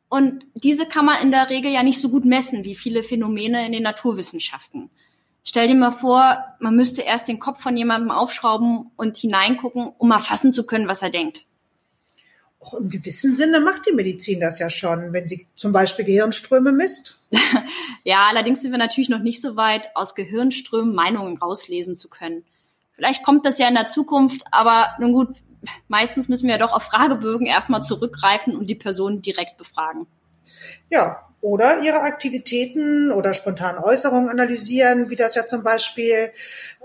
Und 0.09 0.45
diese 0.53 0.85
kann 0.85 1.05
man 1.05 1.21
in 1.21 1.31
der 1.31 1.49
Regel 1.49 1.71
ja 1.71 1.83
nicht 1.83 2.01
so 2.01 2.09
gut 2.09 2.25
messen 2.25 2.63
wie 2.63 2.75
viele 2.75 3.03
Phänomene 3.03 3.65
in 3.65 3.71
den 3.71 3.83
Naturwissenschaften. 3.83 4.89
Stell 5.43 5.67
dir 5.67 5.75
mal 5.75 5.91
vor, 5.91 6.43
man 6.59 6.75
müsste 6.75 7.03
erst 7.03 7.27
den 7.27 7.39
Kopf 7.39 7.61
von 7.61 7.77
jemandem 7.77 8.11
aufschrauben 8.11 8.91
und 8.95 9.17
hineingucken, 9.17 9.93
um 9.97 10.11
erfassen 10.11 10.51
zu 10.51 10.65
können, 10.65 10.87
was 10.87 11.03
er 11.03 11.11
denkt. 11.11 11.45
Auch 12.59 12.73
im 12.73 12.89
gewissen 12.89 13.35
Sinne 13.35 13.59
macht 13.59 13.85
die 13.85 13.93
Medizin 13.93 14.39
das 14.39 14.57
ja 14.57 14.71
schon, 14.71 15.13
wenn 15.13 15.27
sie 15.27 15.45
zum 15.55 15.71
Beispiel 15.71 16.03
Gehirnströme 16.03 16.71
misst. 16.71 17.19
ja, 18.03 18.25
allerdings 18.27 18.61
sind 18.61 18.71
wir 18.71 18.79
natürlich 18.79 19.09
noch 19.09 19.19
nicht 19.19 19.39
so 19.39 19.55
weit, 19.55 19.87
aus 19.93 20.15
Gehirnströmen 20.15 20.95
Meinungen 20.95 21.37
rauslesen 21.37 21.95
zu 21.95 22.09
können. 22.09 22.43
Vielleicht 22.95 23.23
kommt 23.23 23.45
das 23.45 23.59
ja 23.59 23.67
in 23.67 23.75
der 23.75 23.87
Zukunft, 23.87 24.41
aber 24.51 24.95
nun 24.99 25.13
gut, 25.13 25.35
meistens 25.87 26.29
müssen 26.29 26.47
wir 26.47 26.55
ja 26.55 26.65
doch 26.65 26.73
auf 26.73 26.83
Fragebögen 26.83 27.47
erstmal 27.47 27.83
zurückgreifen 27.83 28.55
und 28.55 28.67
die 28.67 28.75
Person 28.75 29.21
direkt 29.21 29.57
befragen. 29.57 30.07
Ja, 30.89 31.25
oder 31.41 31.81
ihre 31.81 32.01
Aktivitäten 32.01 33.11
oder 33.11 33.35
spontanen 33.35 33.77
Äußerungen 33.77 34.29
analysieren, 34.29 35.11
wie 35.11 35.15
das 35.15 35.35
ja 35.35 35.45
zum 35.45 35.63
Beispiel 35.63 36.31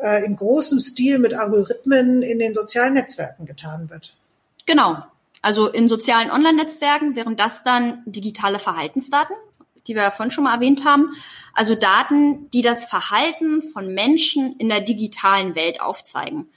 äh, 0.02 0.24
in 0.24 0.36
großem 0.36 0.80
Stil 0.80 1.18
mit 1.18 1.32
Algorithmen 1.32 2.20
in 2.22 2.38
den 2.38 2.52
sozialen 2.52 2.92
Netzwerken 2.92 3.46
getan 3.46 3.88
wird. 3.88 4.16
Genau. 4.66 5.02
Also 5.42 5.68
in 5.68 5.88
sozialen 5.88 6.30
Online-Netzwerken 6.30 7.16
wären 7.16 7.36
das 7.36 7.62
dann 7.62 8.02
digitale 8.04 8.58
Verhaltensdaten, 8.58 9.34
die 9.86 9.94
wir 9.94 10.02
ja 10.02 10.10
vorhin 10.10 10.30
schon 10.30 10.44
mal 10.44 10.54
erwähnt 10.54 10.84
haben. 10.84 11.14
Also 11.54 11.74
Daten, 11.74 12.50
die 12.50 12.60
das 12.60 12.84
Verhalten 12.84 13.62
von 13.62 13.94
Menschen 13.94 14.56
in 14.58 14.68
der 14.68 14.82
digitalen 14.82 15.54
Welt 15.54 15.80
aufzeigen. 15.80 16.50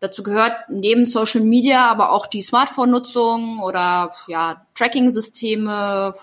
Dazu 0.00 0.22
gehört 0.22 0.54
neben 0.68 1.06
Social 1.06 1.42
Media 1.42 1.86
aber 1.90 2.12
auch 2.12 2.26
die 2.26 2.42
Smartphone-Nutzung 2.42 3.60
oder 3.60 4.14
ja, 4.26 4.66
Tracking-Systeme, 4.74 6.14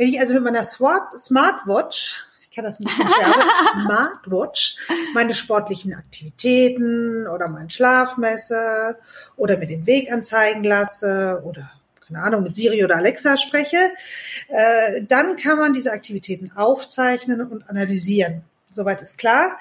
wenn 0.00 0.08
ich 0.08 0.18
also 0.18 0.32
mit 0.32 0.44
meiner 0.44 0.64
Smartwatch, 0.64 2.24
ich 2.40 2.50
kann 2.50 2.64
das 2.64 2.80
ein 2.80 2.84
bisschen 2.84 3.06
schwer, 3.06 3.34
Smartwatch, 3.82 4.76
meine 5.12 5.34
sportlichen 5.34 5.92
Aktivitäten 5.92 7.26
oder 7.28 7.48
meinen 7.48 7.68
Schlaf 7.68 8.16
messe 8.16 8.98
oder 9.36 9.58
mir 9.58 9.66
den 9.66 9.84
Weg 9.84 10.10
anzeigen 10.10 10.64
lasse 10.64 11.42
oder 11.44 11.70
keine 12.06 12.22
Ahnung, 12.22 12.44
mit 12.44 12.56
Siri 12.56 12.82
oder 12.82 12.96
Alexa 12.96 13.36
spreche, 13.36 13.92
äh, 14.48 15.02
dann 15.06 15.36
kann 15.36 15.58
man 15.58 15.74
diese 15.74 15.92
Aktivitäten 15.92 16.50
aufzeichnen 16.56 17.42
und 17.42 17.68
analysieren. 17.68 18.42
Soweit 18.72 19.02
ist 19.02 19.18
klar. 19.18 19.58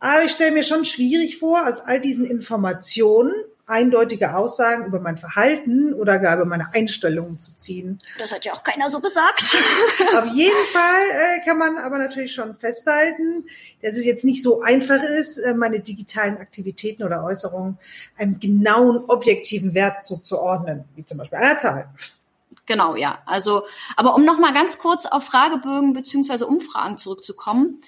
Aber 0.00 0.24
ich 0.24 0.32
stelle 0.32 0.52
mir 0.52 0.62
schon 0.62 0.84
schwierig 0.84 1.38
vor, 1.38 1.68
aus 1.68 1.80
all 1.80 2.00
diesen 2.00 2.24
Informationen 2.24 3.32
eindeutige 3.70 4.34
Aussagen 4.34 4.84
über 4.86 4.98
mein 4.98 5.16
Verhalten 5.16 5.94
oder 5.94 6.18
gar 6.18 6.36
über 6.36 6.44
meine 6.44 6.74
Einstellungen 6.74 7.38
zu 7.38 7.54
ziehen. 7.54 7.98
Das 8.18 8.32
hat 8.32 8.44
ja 8.44 8.52
auch 8.52 8.64
keiner 8.64 8.90
so 8.90 9.00
gesagt. 9.00 9.56
Auf 10.16 10.26
jeden 10.26 10.64
Fall 10.72 11.02
äh, 11.12 11.44
kann 11.44 11.56
man 11.56 11.78
aber 11.78 11.98
natürlich 11.98 12.32
schon 12.32 12.56
festhalten, 12.56 13.44
dass 13.80 13.96
es 13.96 14.04
jetzt 14.04 14.24
nicht 14.24 14.42
so 14.42 14.60
einfach 14.62 15.02
ist, 15.02 15.38
äh, 15.38 15.54
meine 15.54 15.80
digitalen 15.80 16.38
Aktivitäten 16.38 17.04
oder 17.04 17.22
Äußerungen 17.22 17.78
einem 18.18 18.40
genauen 18.40 19.04
objektiven 19.06 19.72
Wert 19.74 20.04
zuzuordnen, 20.04 20.84
wie 20.96 21.04
zum 21.04 21.18
Beispiel 21.18 21.38
einer 21.38 21.56
Zahl. 21.56 21.88
Genau, 22.66 22.96
ja. 22.96 23.20
Also, 23.24 23.62
aber 23.96 24.16
um 24.16 24.24
noch 24.24 24.38
mal 24.38 24.52
ganz 24.52 24.78
kurz 24.78 25.06
auf 25.06 25.24
Fragebögen 25.24 25.92
beziehungsweise 25.92 26.46
Umfragen 26.46 26.98
zurückzukommen, 26.98 27.80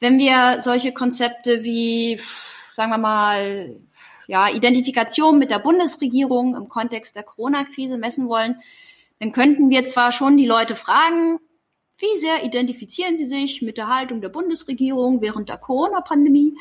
wenn 0.00 0.18
wir 0.18 0.60
solche 0.62 0.92
Konzepte 0.92 1.62
wie, 1.62 2.20
sagen 2.74 2.90
wir 2.90 2.98
mal, 2.98 3.76
ja, 4.26 4.48
Identifikation 4.48 5.38
mit 5.38 5.50
der 5.50 5.58
Bundesregierung 5.58 6.56
im 6.56 6.68
Kontext 6.68 7.16
der 7.16 7.22
Corona-Krise 7.22 7.98
messen 7.98 8.28
wollen, 8.28 8.60
dann 9.18 9.32
könnten 9.32 9.70
wir 9.70 9.84
zwar 9.84 10.12
schon 10.12 10.36
die 10.36 10.46
Leute 10.46 10.74
fragen, 10.74 11.38
wie 11.98 12.16
sehr 12.16 12.44
identifizieren 12.44 13.16
sie 13.18 13.26
sich 13.26 13.60
mit 13.60 13.76
der 13.76 13.88
Haltung 13.88 14.22
der 14.22 14.30
Bundesregierung 14.30 15.20
während 15.20 15.50
der 15.50 15.58
Corona-Pandemie, 15.58 16.56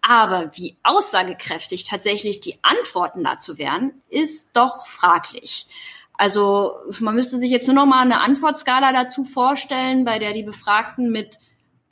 aber 0.00 0.56
wie 0.56 0.76
aussagekräftig 0.84 1.84
tatsächlich 1.84 2.40
die 2.40 2.60
Antworten 2.62 3.24
dazu 3.24 3.58
wären, 3.58 4.00
ist 4.08 4.50
doch 4.52 4.86
fraglich. 4.86 5.66
Also 6.14 6.76
man 7.00 7.16
müsste 7.16 7.38
sich 7.38 7.50
jetzt 7.50 7.66
nur 7.66 7.74
noch 7.74 7.86
mal 7.86 8.02
eine 8.02 8.20
Antwortskala 8.20 8.92
dazu 8.92 9.24
vorstellen, 9.24 10.04
bei 10.04 10.20
der 10.20 10.32
die 10.32 10.44
Befragten 10.44 11.10
mit 11.10 11.38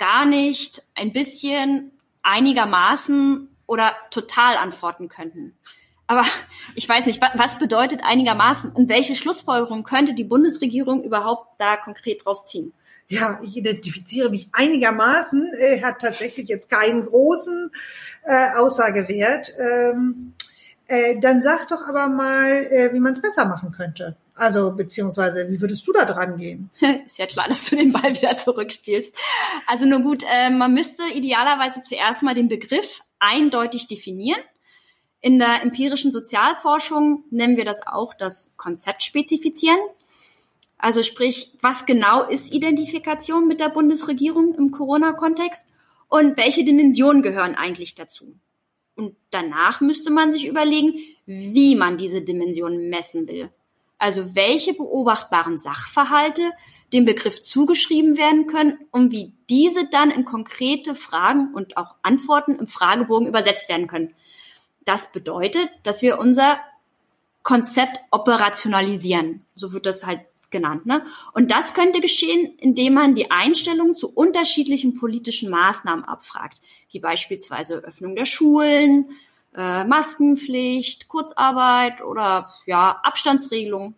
gar 0.04 0.26
nicht, 0.26 0.82
ein 0.94 1.12
bisschen, 1.12 1.90
einigermaßen 2.22 3.48
oder 3.66 3.92
total 4.10 4.56
antworten 4.56 5.08
könnten. 5.08 5.54
Aber 6.06 6.24
ich 6.74 6.86
weiß 6.88 7.06
nicht, 7.06 7.22
was 7.34 7.58
bedeutet 7.58 8.02
einigermaßen 8.04 8.72
und 8.72 8.88
welche 8.90 9.14
Schlussfolgerung 9.14 9.82
könnte 9.82 10.14
die 10.14 10.24
Bundesregierung 10.24 11.02
überhaupt 11.02 11.58
da 11.58 11.76
konkret 11.76 12.24
draus 12.24 12.46
ziehen? 12.46 12.72
Ja, 13.08 13.38
ich 13.42 13.56
identifiziere 13.56 14.30
mich 14.30 14.48
einigermaßen, 14.52 15.52
äh, 15.58 15.82
hat 15.82 16.00
tatsächlich 16.00 16.48
jetzt 16.48 16.70
keinen 16.70 17.04
großen 17.04 17.70
äh, 18.24 18.56
Aussagewert. 18.56 19.52
Ähm, 19.58 20.34
äh, 20.86 21.18
dann 21.18 21.40
sag 21.40 21.68
doch 21.68 21.86
aber 21.86 22.08
mal, 22.08 22.50
äh, 22.50 22.92
wie 22.92 23.00
man 23.00 23.14
es 23.14 23.22
besser 23.22 23.46
machen 23.46 23.72
könnte. 23.72 24.16
Also 24.34 24.72
beziehungsweise, 24.72 25.48
wie 25.48 25.60
würdest 25.60 25.86
du 25.86 25.92
da 25.92 26.04
dran 26.04 26.36
gehen? 26.36 26.70
Ist 27.06 27.18
ja 27.18 27.26
klar, 27.26 27.48
dass 27.48 27.70
du 27.70 27.76
den 27.76 27.92
Ball 27.92 28.14
wieder 28.14 28.36
zurückspielst. 28.36 29.14
Also 29.66 29.86
nur 29.86 30.00
gut, 30.00 30.24
äh, 30.28 30.50
man 30.50 30.74
müsste 30.74 31.04
idealerweise 31.14 31.82
zuerst 31.82 32.22
mal 32.22 32.34
den 32.34 32.48
Begriff 32.48 33.00
eindeutig 33.20 33.86
definieren. 33.86 34.40
In 35.20 35.38
der 35.38 35.62
empirischen 35.62 36.12
Sozialforschung 36.12 37.24
nennen 37.30 37.56
wir 37.56 37.64
das 37.64 37.86
auch 37.86 38.12
das 38.12 38.52
Konzept 38.56 39.02
spezifizieren. 39.02 39.78
Also 40.76 41.02
sprich, 41.02 41.52
was 41.62 41.86
genau 41.86 42.24
ist 42.28 42.52
Identifikation 42.52 43.46
mit 43.48 43.60
der 43.60 43.70
Bundesregierung 43.70 44.54
im 44.54 44.70
Corona-Kontext 44.70 45.66
und 46.08 46.36
welche 46.36 46.64
Dimensionen 46.64 47.22
gehören 47.22 47.54
eigentlich 47.54 47.94
dazu? 47.94 48.34
Und 48.96 49.16
danach 49.30 49.80
müsste 49.80 50.10
man 50.10 50.30
sich 50.30 50.46
überlegen, 50.46 50.98
wie 51.24 51.74
man 51.74 51.96
diese 51.96 52.20
Dimensionen 52.20 52.90
messen 52.90 53.26
will. 53.26 53.50
Also 53.98 54.34
welche 54.34 54.74
beobachtbaren 54.74 55.58
Sachverhalte 55.58 56.52
dem 56.92 57.04
Begriff 57.04 57.40
zugeschrieben 57.40 58.16
werden 58.16 58.46
können 58.46 58.78
und 58.90 59.10
wie 59.10 59.32
diese 59.48 59.86
dann 59.88 60.10
in 60.10 60.24
konkrete 60.24 60.94
Fragen 60.94 61.52
und 61.54 61.76
auch 61.76 61.96
Antworten 62.02 62.58
im 62.58 62.66
Fragebogen 62.66 63.26
übersetzt 63.26 63.68
werden 63.68 63.88
können. 63.88 64.14
Das 64.84 65.10
bedeutet, 65.12 65.70
dass 65.82 66.02
wir 66.02 66.18
unser 66.18 66.58
Konzept 67.42 67.98
operationalisieren. 68.10 69.44
So 69.54 69.72
wird 69.72 69.86
das 69.86 70.06
halt 70.06 70.20
genannt. 70.50 70.86
Ne? 70.86 71.04
Und 71.32 71.50
das 71.50 71.74
könnte 71.74 72.00
geschehen, 72.00 72.56
indem 72.58 72.94
man 72.94 73.14
die 73.14 73.30
Einstellung 73.30 73.94
zu 73.94 74.08
unterschiedlichen 74.08 74.94
politischen 74.94 75.50
Maßnahmen 75.50 76.04
abfragt, 76.04 76.60
wie 76.90 77.00
beispielsweise 77.00 77.78
Öffnung 77.78 78.14
der 78.14 78.24
Schulen, 78.24 79.10
äh, 79.56 79.84
Maskenpflicht, 79.84 81.08
Kurzarbeit 81.08 82.02
oder 82.02 82.48
ja 82.66 83.00
Abstandsregelung. 83.02 83.94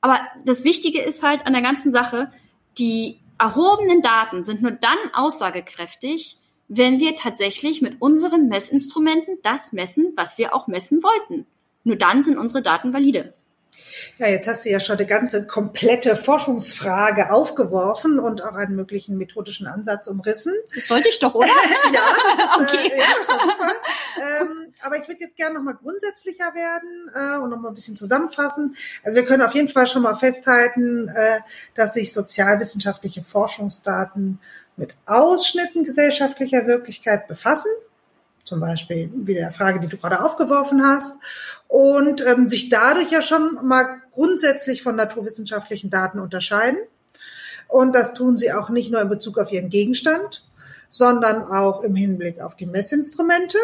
Aber 0.00 0.20
das 0.44 0.64
Wichtige 0.64 1.00
ist 1.00 1.22
halt 1.22 1.46
an 1.46 1.52
der 1.52 1.62
ganzen 1.62 1.92
Sache, 1.92 2.30
die 2.78 3.20
erhobenen 3.38 4.02
Daten 4.02 4.42
sind 4.42 4.62
nur 4.62 4.72
dann 4.72 4.98
aussagekräftig, 5.14 6.36
wenn 6.68 7.00
wir 7.00 7.16
tatsächlich 7.16 7.82
mit 7.82 8.00
unseren 8.00 8.48
Messinstrumenten 8.48 9.38
das 9.42 9.72
messen, 9.72 10.12
was 10.16 10.38
wir 10.38 10.54
auch 10.54 10.68
messen 10.68 11.02
wollten. 11.02 11.46
Nur 11.84 11.96
dann 11.96 12.22
sind 12.22 12.38
unsere 12.38 12.62
Daten 12.62 12.92
valide. 12.92 13.34
Ja, 14.18 14.28
jetzt 14.28 14.46
hast 14.46 14.64
du 14.64 14.70
ja 14.70 14.80
schon 14.80 14.96
eine 14.98 15.06
ganze 15.06 15.46
komplette 15.46 16.16
Forschungsfrage 16.16 17.32
aufgeworfen 17.32 18.18
und 18.18 18.42
auch 18.42 18.54
einen 18.54 18.76
möglichen 18.76 19.16
methodischen 19.16 19.66
Ansatz 19.66 20.06
umrissen. 20.06 20.52
Das 20.74 20.88
sollte 20.88 21.08
ich 21.08 21.18
doch, 21.18 21.34
oder? 21.34 21.46
ja, 21.92 22.00
das 22.36 22.68
ist, 22.68 22.74
äh, 22.74 22.78
okay. 22.84 22.92
äh, 22.92 22.98
ja, 22.98 23.04
das 23.18 23.28
war 23.28 23.40
super. 23.40 23.72
Ähm, 24.40 24.74
aber 24.80 24.96
ich 24.96 25.08
würde 25.08 25.20
jetzt 25.20 25.36
gerne 25.36 25.54
noch 25.54 25.62
mal 25.62 25.74
grundsätzlicher 25.74 26.54
werden 26.54 27.10
äh, 27.14 27.38
und 27.42 27.50
noch 27.50 27.58
mal 27.58 27.68
ein 27.68 27.74
bisschen 27.74 27.96
zusammenfassen. 27.96 28.76
Also 29.02 29.16
wir 29.16 29.24
können 29.24 29.42
auf 29.42 29.54
jeden 29.54 29.68
Fall 29.68 29.86
schon 29.86 30.02
mal 30.02 30.14
festhalten, 30.14 31.08
äh, 31.08 31.40
dass 31.74 31.94
sich 31.94 32.12
sozialwissenschaftliche 32.12 33.22
Forschungsdaten 33.22 34.38
mit 34.76 34.94
Ausschnitten 35.06 35.84
gesellschaftlicher 35.84 36.66
Wirklichkeit 36.66 37.28
befassen 37.28 37.70
zum 38.44 38.60
Beispiel 38.60 39.10
wie 39.14 39.34
der 39.34 39.52
Frage, 39.52 39.80
die 39.80 39.88
du 39.88 39.96
gerade 39.96 40.24
aufgeworfen 40.24 40.82
hast, 40.84 41.14
und 41.68 42.20
ähm, 42.26 42.48
sich 42.48 42.68
dadurch 42.68 43.10
ja 43.10 43.22
schon 43.22 43.58
mal 43.66 44.02
grundsätzlich 44.10 44.82
von 44.82 44.96
naturwissenschaftlichen 44.96 45.90
Daten 45.90 46.18
unterscheiden. 46.18 46.78
Und 47.68 47.94
das 47.94 48.14
tun 48.14 48.36
sie 48.36 48.52
auch 48.52 48.68
nicht 48.68 48.90
nur 48.90 49.00
in 49.00 49.08
Bezug 49.08 49.38
auf 49.38 49.50
ihren 49.50 49.70
Gegenstand, 49.70 50.44
sondern 50.90 51.42
auch 51.42 51.82
im 51.82 51.94
Hinblick 51.94 52.40
auf 52.40 52.54
die 52.56 52.66
Messinstrumente 52.66 53.56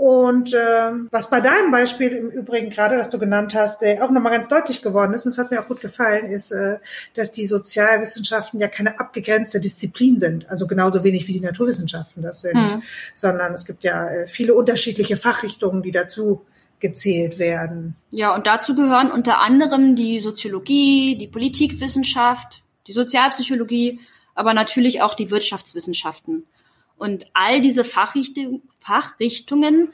und 0.00 0.54
äh, 0.54 0.92
was 1.10 1.28
bei 1.28 1.42
deinem 1.42 1.70
Beispiel 1.70 2.12
im 2.12 2.30
Übrigen 2.30 2.70
gerade, 2.70 2.96
das 2.96 3.10
du 3.10 3.18
genannt 3.18 3.52
hast, 3.54 3.82
äh, 3.82 4.00
auch 4.00 4.08
nochmal 4.08 4.32
ganz 4.32 4.48
deutlich 4.48 4.80
geworden 4.80 5.12
ist, 5.12 5.26
und 5.26 5.32
es 5.32 5.36
hat 5.36 5.50
mir 5.50 5.60
auch 5.60 5.66
gut 5.66 5.82
gefallen, 5.82 6.24
ist, 6.24 6.52
äh, 6.52 6.78
dass 7.12 7.32
die 7.32 7.44
Sozialwissenschaften 7.44 8.58
ja 8.60 8.68
keine 8.68 8.98
abgegrenzte 8.98 9.60
Disziplin 9.60 10.18
sind, 10.18 10.48
also 10.48 10.66
genauso 10.66 11.04
wenig 11.04 11.28
wie 11.28 11.34
die 11.34 11.40
Naturwissenschaften 11.40 12.22
das 12.22 12.40
sind, 12.40 12.56
mhm. 12.56 12.82
sondern 13.12 13.52
es 13.52 13.66
gibt 13.66 13.84
ja 13.84 14.08
äh, 14.08 14.26
viele 14.26 14.54
unterschiedliche 14.54 15.18
Fachrichtungen, 15.18 15.82
die 15.82 15.92
dazu 15.92 16.46
gezählt 16.78 17.38
werden. 17.38 17.94
Ja, 18.10 18.34
und 18.34 18.46
dazu 18.46 18.74
gehören 18.74 19.12
unter 19.12 19.40
anderem 19.40 19.96
die 19.96 20.20
Soziologie, 20.20 21.18
die 21.18 21.28
Politikwissenschaft, 21.28 22.62
die 22.86 22.92
Sozialpsychologie, 22.92 24.00
aber 24.34 24.54
natürlich 24.54 25.02
auch 25.02 25.12
die 25.12 25.30
Wirtschaftswissenschaften. 25.30 26.46
Und 27.00 27.26
all 27.32 27.60
diese 27.60 27.84
Fachrichtung, 27.84 28.62
Fachrichtungen 28.78 29.92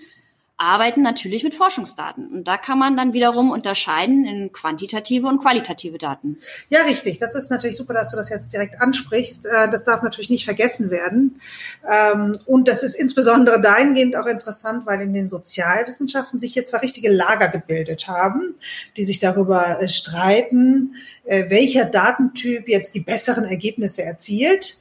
arbeiten 0.59 1.03
natürlich 1.03 1.45
mit 1.45 1.55
Forschungsdaten. 1.55 2.29
Und 2.33 2.49
da 2.49 2.57
kann 2.57 2.79
man 2.79 2.97
dann 2.97 3.12
wiederum 3.12 3.51
unterscheiden 3.51 4.25
in 4.25 4.53
quantitative 4.53 5.27
und 5.27 5.40
qualitative 5.42 5.99
Daten. 5.99 6.38
Ja, 6.71 6.83
richtig. 6.83 7.19
Das 7.19 7.37
ist 7.37 7.51
natürlich 7.51 7.77
super, 7.77 7.92
dass 7.92 8.11
du 8.11 8.16
das 8.16 8.31
jetzt 8.31 8.55
direkt 8.55 8.81
ansprichst. 8.81 9.45
Äh, 9.45 9.71
das 9.71 9.85
darf 9.85 10.03
natürlich 10.03 10.31
nicht 10.31 10.47
vergessen 10.47 10.90
werden. 10.90 11.40
Ähm, 11.87 12.38
und 12.47 12.69
das 12.69 12.83
ist 12.83 12.95
insbesondere 12.95 13.61
dahingehend 13.61 14.16
auch 14.16 14.27
interessant, 14.27 14.87
weil 14.87 15.03
in 15.03 15.12
den 15.12 15.29
Sozialwissenschaften 15.29 16.40
sich 16.40 16.55
jetzt 16.55 16.71
zwar 16.71 16.83
richtige 16.83 17.12
Lager 17.12 17.49
gebildet 17.49 18.09
haben, 18.09 18.55
die 18.97 19.05
sich 19.05 19.19
darüber 19.19 19.83
äh, 19.83 19.90
streiten, 19.90 20.95
äh, 21.25 21.51
welcher 21.51 21.85
Datentyp 21.85 22.66
jetzt 22.66 22.95
die 22.95 23.01
besseren 23.01 23.45
Ergebnisse 23.45 24.05
erzielt. 24.05 24.79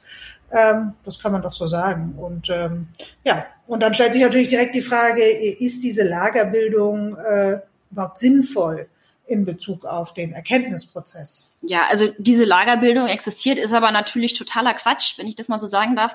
Ähm, 0.50 0.92
das 1.04 1.20
kann 1.20 1.32
man 1.32 1.42
doch 1.42 1.52
so 1.52 1.66
sagen. 1.66 2.14
Und 2.16 2.50
ähm, 2.50 2.88
ja, 3.24 3.46
und 3.66 3.82
dann 3.82 3.94
stellt 3.94 4.12
sich 4.12 4.22
natürlich 4.22 4.48
direkt 4.48 4.74
die 4.74 4.82
Frage, 4.82 5.22
ist 5.22 5.82
diese 5.82 6.04
Lagerbildung 6.04 7.16
äh, 7.16 7.60
überhaupt 7.90 8.18
sinnvoll? 8.18 8.88
in 9.26 9.44
Bezug 9.44 9.84
auf 9.84 10.14
den 10.14 10.32
Erkenntnisprozess. 10.32 11.56
Ja, 11.62 11.86
also 11.88 12.08
diese 12.18 12.44
Lagerbildung 12.44 13.06
existiert, 13.08 13.58
ist 13.58 13.72
aber 13.72 13.90
natürlich 13.90 14.34
totaler 14.34 14.74
Quatsch, 14.74 15.18
wenn 15.18 15.26
ich 15.26 15.34
das 15.34 15.48
mal 15.48 15.58
so 15.58 15.66
sagen 15.66 15.96
darf, 15.96 16.14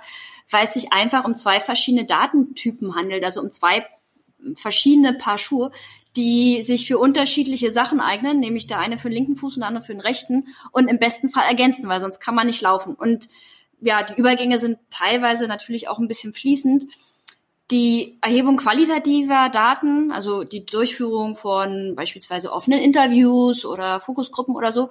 weil 0.49 0.65
es 0.65 0.73
sich 0.73 0.93
einfach 0.93 1.25
um 1.25 1.35
zwei 1.35 1.59
verschiedene 1.59 2.05
Datentypen 2.05 2.95
handelt, 2.95 3.23
also 3.23 3.41
um 3.41 3.51
zwei 3.51 3.85
verschiedene 4.55 5.13
Paar 5.13 5.37
Schuhe, 5.37 5.71
die 6.15 6.61
sich 6.61 6.87
für 6.87 6.97
unterschiedliche 6.97 7.71
Sachen 7.71 8.01
eignen, 8.01 8.39
nämlich 8.39 8.67
der 8.67 8.79
eine 8.79 8.97
für 8.97 9.09
den 9.09 9.15
linken 9.15 9.35
Fuß 9.35 9.55
und 9.55 9.61
der 9.61 9.67
andere 9.67 9.83
für 9.83 9.93
den 9.93 10.01
rechten 10.01 10.47
und 10.71 10.89
im 10.89 10.99
besten 10.99 11.29
Fall 11.29 11.45
ergänzen, 11.45 11.87
weil 11.87 12.01
sonst 12.01 12.19
kann 12.19 12.35
man 12.35 12.47
nicht 12.47 12.61
laufen. 12.61 12.95
Und 12.95 13.29
ja, 13.81 14.03
die 14.03 14.19
Übergänge 14.19 14.59
sind 14.59 14.77
teilweise 14.89 15.47
natürlich 15.47 15.87
auch 15.87 15.99
ein 15.99 16.07
bisschen 16.07 16.33
fließend. 16.33 16.85
Die 17.71 18.17
Erhebung 18.21 18.57
qualitativer 18.57 19.49
Daten, 19.49 20.11
also 20.11 20.43
die 20.43 20.65
Durchführung 20.65 21.35
von 21.35 21.93
beispielsweise 21.95 22.51
offenen 22.51 22.81
Interviews 22.81 23.65
oder 23.65 24.01
Fokusgruppen 24.01 24.55
oder 24.55 24.71
so, 24.71 24.89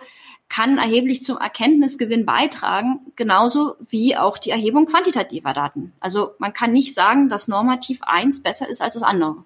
kann 0.48 0.78
erheblich 0.78 1.22
zum 1.22 1.36
Erkenntnisgewinn 1.36 2.26
beitragen, 2.26 3.00
genauso 3.16 3.76
wie 3.88 4.16
auch 4.16 4.38
die 4.38 4.50
Erhebung 4.50 4.86
quantitativer 4.86 5.52
Daten. 5.52 5.92
Also 6.00 6.30
man 6.38 6.52
kann 6.52 6.72
nicht 6.72 6.94
sagen, 6.94 7.28
dass 7.28 7.48
normativ 7.48 8.00
eins 8.02 8.42
besser 8.42 8.68
ist 8.68 8.80
als 8.80 8.94
das 8.94 9.02
andere. 9.02 9.44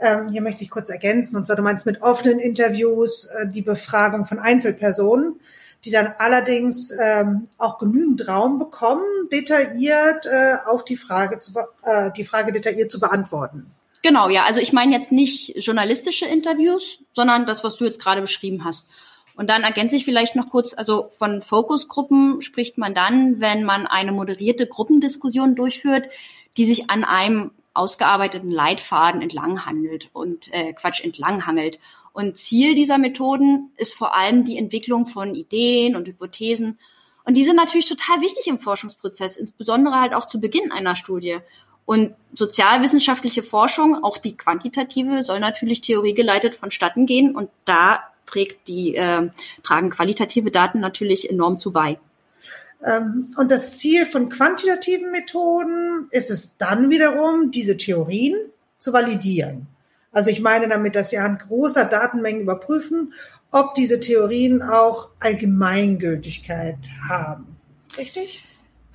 Ähm, 0.00 0.28
hier 0.28 0.40
möchte 0.40 0.64
ich 0.64 0.70
kurz 0.70 0.88
ergänzen, 0.88 1.36
und 1.36 1.46
zwar 1.46 1.56
du 1.56 1.62
meinst 1.62 1.84
mit 1.84 2.00
offenen 2.00 2.38
Interviews 2.38 3.26
äh, 3.26 3.46
die 3.46 3.62
Befragung 3.62 4.24
von 4.24 4.38
Einzelpersonen 4.38 5.38
die 5.84 5.90
dann 5.90 6.14
allerdings 6.18 6.90
ähm, 6.90 7.44
auch 7.56 7.78
genügend 7.78 8.28
Raum 8.28 8.58
bekommen, 8.58 9.04
detailliert 9.32 10.26
äh, 10.26 10.56
auf 10.66 10.84
die 10.84 10.96
Frage 10.96 11.38
zu 11.38 11.54
äh, 11.82 12.10
die 12.16 12.24
Frage 12.24 12.52
detailliert 12.52 12.90
zu 12.90 13.00
beantworten. 13.00 13.70
Genau, 14.02 14.28
ja. 14.28 14.44
Also 14.44 14.60
ich 14.60 14.72
meine 14.72 14.94
jetzt 14.94 15.12
nicht 15.12 15.54
journalistische 15.64 16.26
Interviews, 16.26 16.98
sondern 17.14 17.46
das, 17.46 17.64
was 17.64 17.76
du 17.76 17.84
jetzt 17.84 18.00
gerade 18.00 18.20
beschrieben 18.20 18.64
hast. 18.64 18.86
Und 19.36 19.48
dann 19.48 19.62
ergänze 19.62 19.96
ich 19.96 20.04
vielleicht 20.04 20.36
noch 20.36 20.50
kurz, 20.50 20.74
also 20.74 21.08
von 21.10 21.40
Fokusgruppen 21.40 22.42
spricht 22.42 22.76
man 22.76 22.94
dann, 22.94 23.40
wenn 23.40 23.64
man 23.64 23.86
eine 23.86 24.12
moderierte 24.12 24.66
Gruppendiskussion 24.66 25.54
durchführt, 25.54 26.08
die 26.56 26.64
sich 26.64 26.90
an 26.90 27.04
einem 27.04 27.52
ausgearbeiteten 27.72 28.50
Leitfaden 28.50 29.22
entlang 29.22 29.64
handelt 29.64 30.10
und 30.12 30.52
äh, 30.52 30.72
Quatsch 30.72 31.02
entlanghangelt. 31.02 31.78
Und 32.12 32.36
Ziel 32.36 32.74
dieser 32.74 32.98
Methoden 32.98 33.72
ist 33.76 33.94
vor 33.94 34.16
allem 34.16 34.44
die 34.44 34.58
Entwicklung 34.58 35.06
von 35.06 35.34
Ideen 35.34 35.96
und 35.96 36.08
Hypothesen. 36.08 36.78
Und 37.24 37.34
die 37.36 37.44
sind 37.44 37.56
natürlich 37.56 37.88
total 37.88 38.20
wichtig 38.20 38.46
im 38.46 38.58
Forschungsprozess, 38.58 39.36
insbesondere 39.36 40.00
halt 40.00 40.14
auch 40.14 40.26
zu 40.26 40.40
Beginn 40.40 40.72
einer 40.72 40.96
Studie. 40.96 41.38
Und 41.84 42.14
sozialwissenschaftliche 42.34 43.42
Forschung, 43.42 44.02
auch 44.02 44.18
die 44.18 44.36
quantitative, 44.36 45.22
soll 45.22 45.40
natürlich 45.40 45.80
theoriegeleitet 45.80 46.54
vonstatten 46.54 47.06
gehen. 47.06 47.34
Und 47.34 47.50
da 47.64 48.00
trägt 48.26 48.68
die, 48.68 48.94
äh, 48.94 49.30
tragen 49.62 49.90
qualitative 49.90 50.50
Daten 50.50 50.80
natürlich 50.80 51.30
enorm 51.30 51.58
zu 51.58 51.72
bei. 51.72 51.98
Ähm, 52.84 53.34
und 53.36 53.50
das 53.50 53.78
Ziel 53.78 54.06
von 54.06 54.28
quantitativen 54.28 55.10
Methoden 55.10 56.08
ist 56.10 56.30
es 56.30 56.56
dann 56.56 56.90
wiederum, 56.90 57.50
diese 57.50 57.76
Theorien 57.76 58.36
zu 58.78 58.92
validieren. 58.92 59.66
Also 60.12 60.30
ich 60.30 60.40
meine 60.40 60.68
damit, 60.68 60.94
dass 60.94 61.10
sie 61.10 61.18
an 61.18 61.38
großer 61.38 61.84
Datenmengen 61.84 62.42
überprüfen, 62.42 63.14
ob 63.50 63.74
diese 63.74 64.00
Theorien 64.00 64.62
auch 64.62 65.08
Allgemeingültigkeit 65.20 66.78
haben. 67.08 67.56
Richtig? 67.96 68.44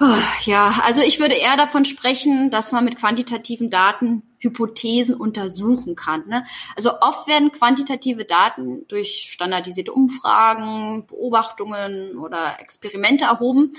Oh, 0.01 0.17
ja, 0.43 0.81
also 0.83 1.01
ich 1.01 1.21
würde 1.21 1.35
eher 1.35 1.55
davon 1.55 1.85
sprechen, 1.85 2.51
dass 2.51 2.73
man 2.73 2.83
mit 2.83 2.97
quantitativen 2.97 3.69
Daten 3.69 4.23
Hypothesen 4.39 5.15
untersuchen 5.15 5.95
kann. 5.95 6.27
Ne? 6.27 6.45
Also 6.75 6.99
oft 6.99 7.27
werden 7.27 7.53
quantitative 7.53 8.25
Daten 8.25 8.85
durch 8.89 9.29
standardisierte 9.31 9.93
Umfragen, 9.93 11.05
Beobachtungen 11.07 12.17
oder 12.17 12.59
Experimente 12.59 13.23
erhoben. 13.25 13.71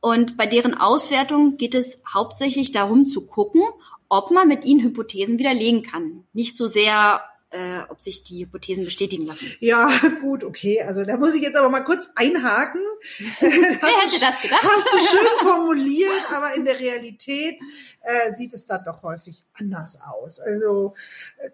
Und 0.00 0.36
bei 0.36 0.46
deren 0.46 0.74
Auswertung 0.74 1.56
geht 1.56 1.74
es 1.74 2.02
hauptsächlich 2.12 2.72
darum 2.72 3.06
zu 3.06 3.26
gucken, 3.26 3.62
ob 4.08 4.30
man 4.30 4.48
mit 4.48 4.64
ihnen 4.64 4.82
Hypothesen 4.82 5.38
widerlegen 5.38 5.82
kann. 5.82 6.24
Nicht 6.32 6.56
so 6.56 6.66
sehr, 6.66 7.22
äh, 7.50 7.82
ob 7.88 8.00
sich 8.00 8.24
die 8.24 8.44
Hypothesen 8.44 8.84
bestätigen 8.84 9.26
lassen. 9.26 9.52
Ja, 9.60 9.90
gut, 10.20 10.42
okay. 10.42 10.82
Also 10.82 11.04
da 11.04 11.16
muss 11.18 11.34
ich 11.34 11.42
jetzt 11.42 11.56
aber 11.56 11.68
mal 11.68 11.84
kurz 11.84 12.08
einhaken. 12.14 12.80
Wer 13.40 13.50
hätte 13.50 14.20
das 14.20 14.42
gedacht? 14.42 14.62
Hast 14.62 14.92
du 14.92 14.98
schön 14.98 15.38
formuliert, 15.40 16.32
aber 16.34 16.54
in 16.54 16.64
der 16.64 16.78
Realität 16.78 17.58
äh, 18.00 18.34
sieht 18.34 18.54
es 18.54 18.66
dann 18.66 18.84
doch 18.84 19.02
häufig 19.02 19.44
anders 19.54 19.98
aus. 20.00 20.40
Also 20.40 20.94
äh, 21.38 21.50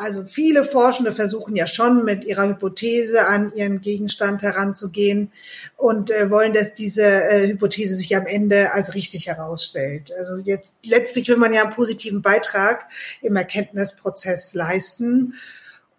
also 0.00 0.24
viele 0.24 0.64
Forschende 0.64 1.12
versuchen 1.12 1.54
ja 1.54 1.66
schon 1.66 2.06
mit 2.06 2.24
ihrer 2.24 2.48
Hypothese 2.48 3.26
an 3.26 3.52
ihren 3.54 3.82
Gegenstand 3.82 4.40
heranzugehen 4.40 5.30
und 5.76 6.10
äh, 6.10 6.30
wollen, 6.30 6.54
dass 6.54 6.72
diese 6.72 7.04
äh, 7.04 7.46
Hypothese 7.48 7.94
sich 7.94 8.16
am 8.16 8.26
Ende 8.26 8.72
als 8.72 8.94
richtig 8.94 9.26
herausstellt. 9.26 10.10
Also 10.18 10.38
jetzt 10.38 10.74
letztlich 10.84 11.28
will 11.28 11.36
man 11.36 11.52
ja 11.52 11.64
einen 11.64 11.74
positiven 11.74 12.22
Beitrag 12.22 12.86
im 13.20 13.36
Erkenntnisprozess 13.36 14.54
leisten 14.54 15.34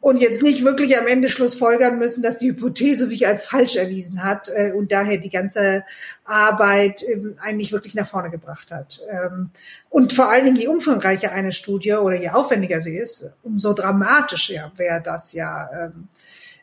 und 0.01 0.17
jetzt 0.17 0.41
nicht 0.41 0.65
wirklich 0.65 0.97
am 0.97 1.05
Ende 1.05 1.29
schlussfolgern 1.29 1.99
müssen, 1.99 2.23
dass 2.23 2.39
die 2.39 2.49
Hypothese 2.49 3.05
sich 3.05 3.27
als 3.27 3.45
falsch 3.45 3.75
erwiesen 3.75 4.23
hat 4.23 4.49
äh, 4.49 4.71
und 4.71 4.91
daher 4.91 5.19
die 5.19 5.29
ganze 5.29 5.85
Arbeit 6.25 7.03
ähm, 7.07 7.35
eigentlich 7.39 7.71
wirklich 7.71 7.93
nach 7.93 8.09
vorne 8.09 8.31
gebracht 8.31 8.71
hat. 8.71 8.99
Ähm, 9.07 9.51
und 9.89 10.13
vor 10.13 10.29
allen 10.29 10.45
Dingen, 10.45 10.57
je 10.57 10.67
umfangreicher 10.67 11.31
eine 11.31 11.51
Studie 11.51 11.93
oder 11.93 12.19
je 12.19 12.29
aufwendiger 12.29 12.81
sie 12.81 12.97
ist, 12.97 13.29
umso 13.43 13.73
dramatischer 13.73 14.71
wäre 14.75 15.01
das 15.01 15.33
ja. 15.33 15.69
Ähm, 15.71 16.07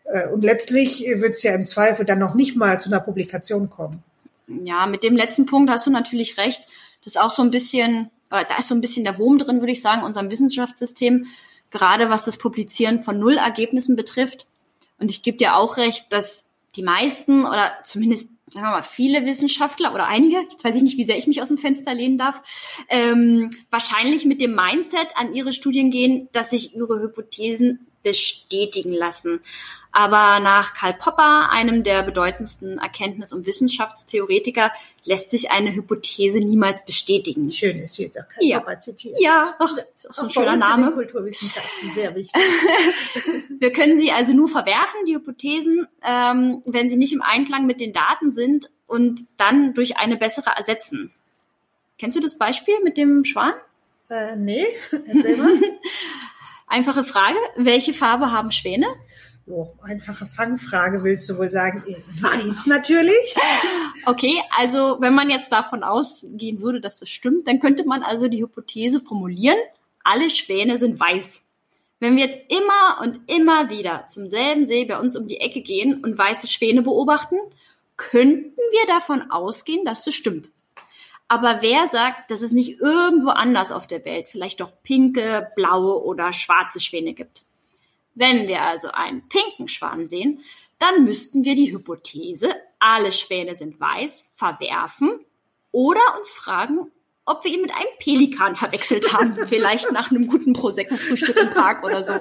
äh, 0.04 0.26
und 0.26 0.42
letztlich 0.42 1.06
wird 1.06 1.34
es 1.34 1.42
ja 1.44 1.54
im 1.54 1.64
Zweifel 1.64 2.04
dann 2.04 2.18
noch 2.18 2.34
nicht 2.34 2.56
mal 2.56 2.80
zu 2.80 2.90
einer 2.90 3.00
Publikation 3.00 3.70
kommen. 3.70 4.02
Ja, 4.48 4.86
mit 4.86 5.04
dem 5.04 5.14
letzten 5.14 5.46
Punkt 5.46 5.70
hast 5.70 5.86
du 5.86 5.90
natürlich 5.90 6.38
recht. 6.38 6.66
Das 7.04 7.14
ist 7.14 7.20
auch 7.20 7.30
so 7.30 7.42
ein 7.42 7.52
bisschen, 7.52 8.10
da 8.30 8.40
ist 8.58 8.68
so 8.68 8.74
ein 8.74 8.80
bisschen 8.80 9.04
der 9.04 9.18
Wurm 9.18 9.38
drin, 9.38 9.60
würde 9.60 9.72
ich 9.72 9.82
sagen, 9.82 10.02
unserem 10.02 10.30
Wissenschaftssystem 10.30 11.26
gerade 11.70 12.10
was 12.10 12.24
das 12.24 12.38
Publizieren 12.38 13.02
von 13.02 13.18
Nullergebnissen 13.18 13.96
betrifft. 13.96 14.46
Und 14.98 15.10
ich 15.10 15.22
gebe 15.22 15.38
dir 15.38 15.56
auch 15.56 15.76
recht, 15.76 16.12
dass 16.12 16.46
die 16.76 16.82
meisten 16.82 17.44
oder 17.44 17.72
zumindest 17.84 18.30
sagen 18.50 18.66
wir 18.66 18.70
mal, 18.70 18.82
viele 18.82 19.26
Wissenschaftler 19.26 19.94
oder 19.94 20.06
einige, 20.06 20.40
jetzt 20.40 20.64
weiß 20.64 20.76
ich 20.76 20.82
nicht, 20.82 20.96
wie 20.96 21.04
sehr 21.04 21.18
ich 21.18 21.26
mich 21.26 21.42
aus 21.42 21.48
dem 21.48 21.58
Fenster 21.58 21.92
lehnen 21.92 22.18
darf, 22.18 22.42
ähm, 22.88 23.50
wahrscheinlich 23.70 24.24
mit 24.24 24.40
dem 24.40 24.54
Mindset 24.54 25.08
an 25.16 25.34
ihre 25.34 25.52
Studien 25.52 25.90
gehen, 25.90 26.28
dass 26.32 26.50
sich 26.50 26.74
ihre 26.74 27.00
Hypothesen 27.00 27.86
bestätigen 28.02 28.92
lassen. 28.92 29.40
Aber 29.98 30.38
nach 30.38 30.74
Karl 30.74 30.94
Popper, 30.94 31.50
einem 31.50 31.82
der 31.82 32.04
bedeutendsten 32.04 32.78
Erkenntnis- 32.78 33.32
und 33.32 33.46
Wissenschaftstheoretiker, 33.46 34.70
lässt 35.04 35.32
sich 35.32 35.50
eine 35.50 35.74
Hypothese 35.74 36.38
niemals 36.38 36.84
bestätigen. 36.84 37.50
Schön, 37.50 37.80
es 37.80 37.98
wird 37.98 38.16
auch 38.16 38.28
Karl 38.28 38.44
ja. 38.44 38.60
Popper 38.60 38.78
zitiert. 38.78 39.16
Ja, 39.18 39.56
Ach, 39.58 39.76
ist 39.96 40.08
auch 40.08 40.14
so 40.14 40.22
ein 40.22 40.30
schöner 40.30 40.56
Name. 40.56 40.92
Kulturwissenschaften 40.92 41.90
sehr 41.90 42.14
wichtig. 42.14 42.40
Wir 43.58 43.72
können 43.72 43.96
sie 43.96 44.12
also 44.12 44.34
nur 44.34 44.48
verwerfen, 44.48 45.04
die 45.04 45.16
Hypothesen, 45.16 45.88
ähm, 46.04 46.62
wenn 46.64 46.88
sie 46.88 46.96
nicht 46.96 47.12
im 47.12 47.22
Einklang 47.22 47.66
mit 47.66 47.80
den 47.80 47.92
Daten 47.92 48.30
sind 48.30 48.70
und 48.86 49.22
dann 49.36 49.74
durch 49.74 49.96
eine 49.96 50.16
bessere 50.16 50.50
ersetzen. 50.56 51.12
Kennst 51.98 52.16
du 52.16 52.20
das 52.20 52.38
Beispiel 52.38 52.76
mit 52.84 52.96
dem 52.96 53.24
Schwan? 53.24 53.54
Äh, 54.08 54.36
nee, 54.36 54.64
erzähl 54.92 55.38
mal. 55.38 55.54
Einfache 56.68 57.02
Frage, 57.02 57.38
welche 57.56 57.94
Farbe 57.94 58.30
haben 58.30 58.52
Schwäne? 58.52 58.86
Oh, 59.50 59.68
einfache 59.82 60.26
Fangfrage 60.26 61.02
willst 61.04 61.28
du 61.30 61.38
wohl 61.38 61.50
sagen? 61.50 61.82
Weiß 62.20 62.66
natürlich. 62.66 63.34
Okay, 64.04 64.34
also 64.56 64.98
wenn 65.00 65.14
man 65.14 65.30
jetzt 65.30 65.50
davon 65.50 65.82
ausgehen 65.82 66.60
würde, 66.60 66.80
dass 66.80 66.98
das 66.98 67.08
stimmt, 67.08 67.48
dann 67.48 67.60
könnte 67.60 67.84
man 67.84 68.02
also 68.02 68.28
die 68.28 68.42
Hypothese 68.42 69.00
formulieren, 69.00 69.56
alle 70.04 70.30
Schwäne 70.30 70.78
sind 70.78 71.00
weiß. 71.00 71.44
Wenn 72.00 72.16
wir 72.16 72.24
jetzt 72.24 72.40
immer 72.50 73.00
und 73.02 73.20
immer 73.30 73.70
wieder 73.70 74.06
zum 74.06 74.28
selben 74.28 74.64
See 74.64 74.84
bei 74.84 74.98
uns 74.98 75.16
um 75.16 75.26
die 75.26 75.40
Ecke 75.40 75.62
gehen 75.62 76.02
und 76.04 76.16
weiße 76.16 76.46
Schwäne 76.46 76.82
beobachten, 76.82 77.36
könnten 77.96 78.56
wir 78.56 78.86
davon 78.86 79.30
ausgehen, 79.30 79.84
dass 79.84 80.04
das 80.04 80.14
stimmt. 80.14 80.52
Aber 81.26 81.58
wer 81.60 81.88
sagt, 81.88 82.30
dass 82.30 82.40
es 82.40 82.52
nicht 82.52 82.80
irgendwo 82.80 83.30
anders 83.30 83.72
auf 83.72 83.86
der 83.86 84.04
Welt 84.04 84.28
vielleicht 84.28 84.60
doch 84.60 84.72
pinke, 84.82 85.50
blaue 85.56 86.02
oder 86.02 86.32
schwarze 86.32 86.80
Schwäne 86.80 87.12
gibt? 87.12 87.44
Wenn 88.18 88.48
wir 88.48 88.62
also 88.62 88.88
einen 88.88 89.28
pinken 89.28 89.68
Schwan 89.68 90.08
sehen, 90.08 90.40
dann 90.80 91.04
müssten 91.04 91.44
wir 91.44 91.54
die 91.54 91.72
Hypothese, 91.72 92.52
alle 92.80 93.12
Schwäne 93.12 93.54
sind 93.54 93.78
weiß, 93.78 94.26
verwerfen 94.34 95.20
oder 95.70 96.00
uns 96.18 96.32
fragen, 96.32 96.90
ob 97.24 97.44
wir 97.44 97.52
ihn 97.52 97.62
mit 97.62 97.70
einem 97.70 97.86
Pelikan 98.00 98.56
verwechselt 98.56 99.12
haben, 99.12 99.34
vielleicht 99.46 99.92
nach 99.92 100.10
einem 100.10 100.26
guten 100.26 100.52
Prosecco-Frühstück 100.52 101.36
im 101.36 101.50
Park 101.50 101.84
oder 101.84 102.02
so. 102.02 102.14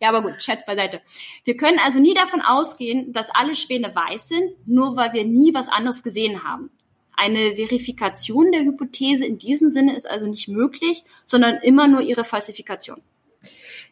Ja, 0.00 0.08
aber 0.08 0.22
gut, 0.22 0.42
Scherz 0.42 0.64
beiseite. 0.64 1.02
Wir 1.44 1.58
können 1.58 1.78
also 1.78 2.00
nie 2.00 2.14
davon 2.14 2.40
ausgehen, 2.40 3.12
dass 3.12 3.28
alle 3.28 3.54
Schwäne 3.54 3.94
weiß 3.94 4.28
sind, 4.28 4.66
nur 4.66 4.96
weil 4.96 5.12
wir 5.12 5.26
nie 5.26 5.52
was 5.52 5.68
anderes 5.68 6.02
gesehen 6.02 6.42
haben. 6.42 6.70
Eine 7.14 7.56
Verifikation 7.56 8.50
der 8.50 8.62
Hypothese 8.62 9.26
in 9.26 9.38
diesem 9.38 9.70
Sinne 9.70 9.94
ist 9.94 10.08
also 10.08 10.26
nicht 10.26 10.48
möglich, 10.48 11.04
sondern 11.26 11.56
immer 11.56 11.86
nur 11.86 12.00
ihre 12.00 12.24
Falsifikation. 12.24 13.02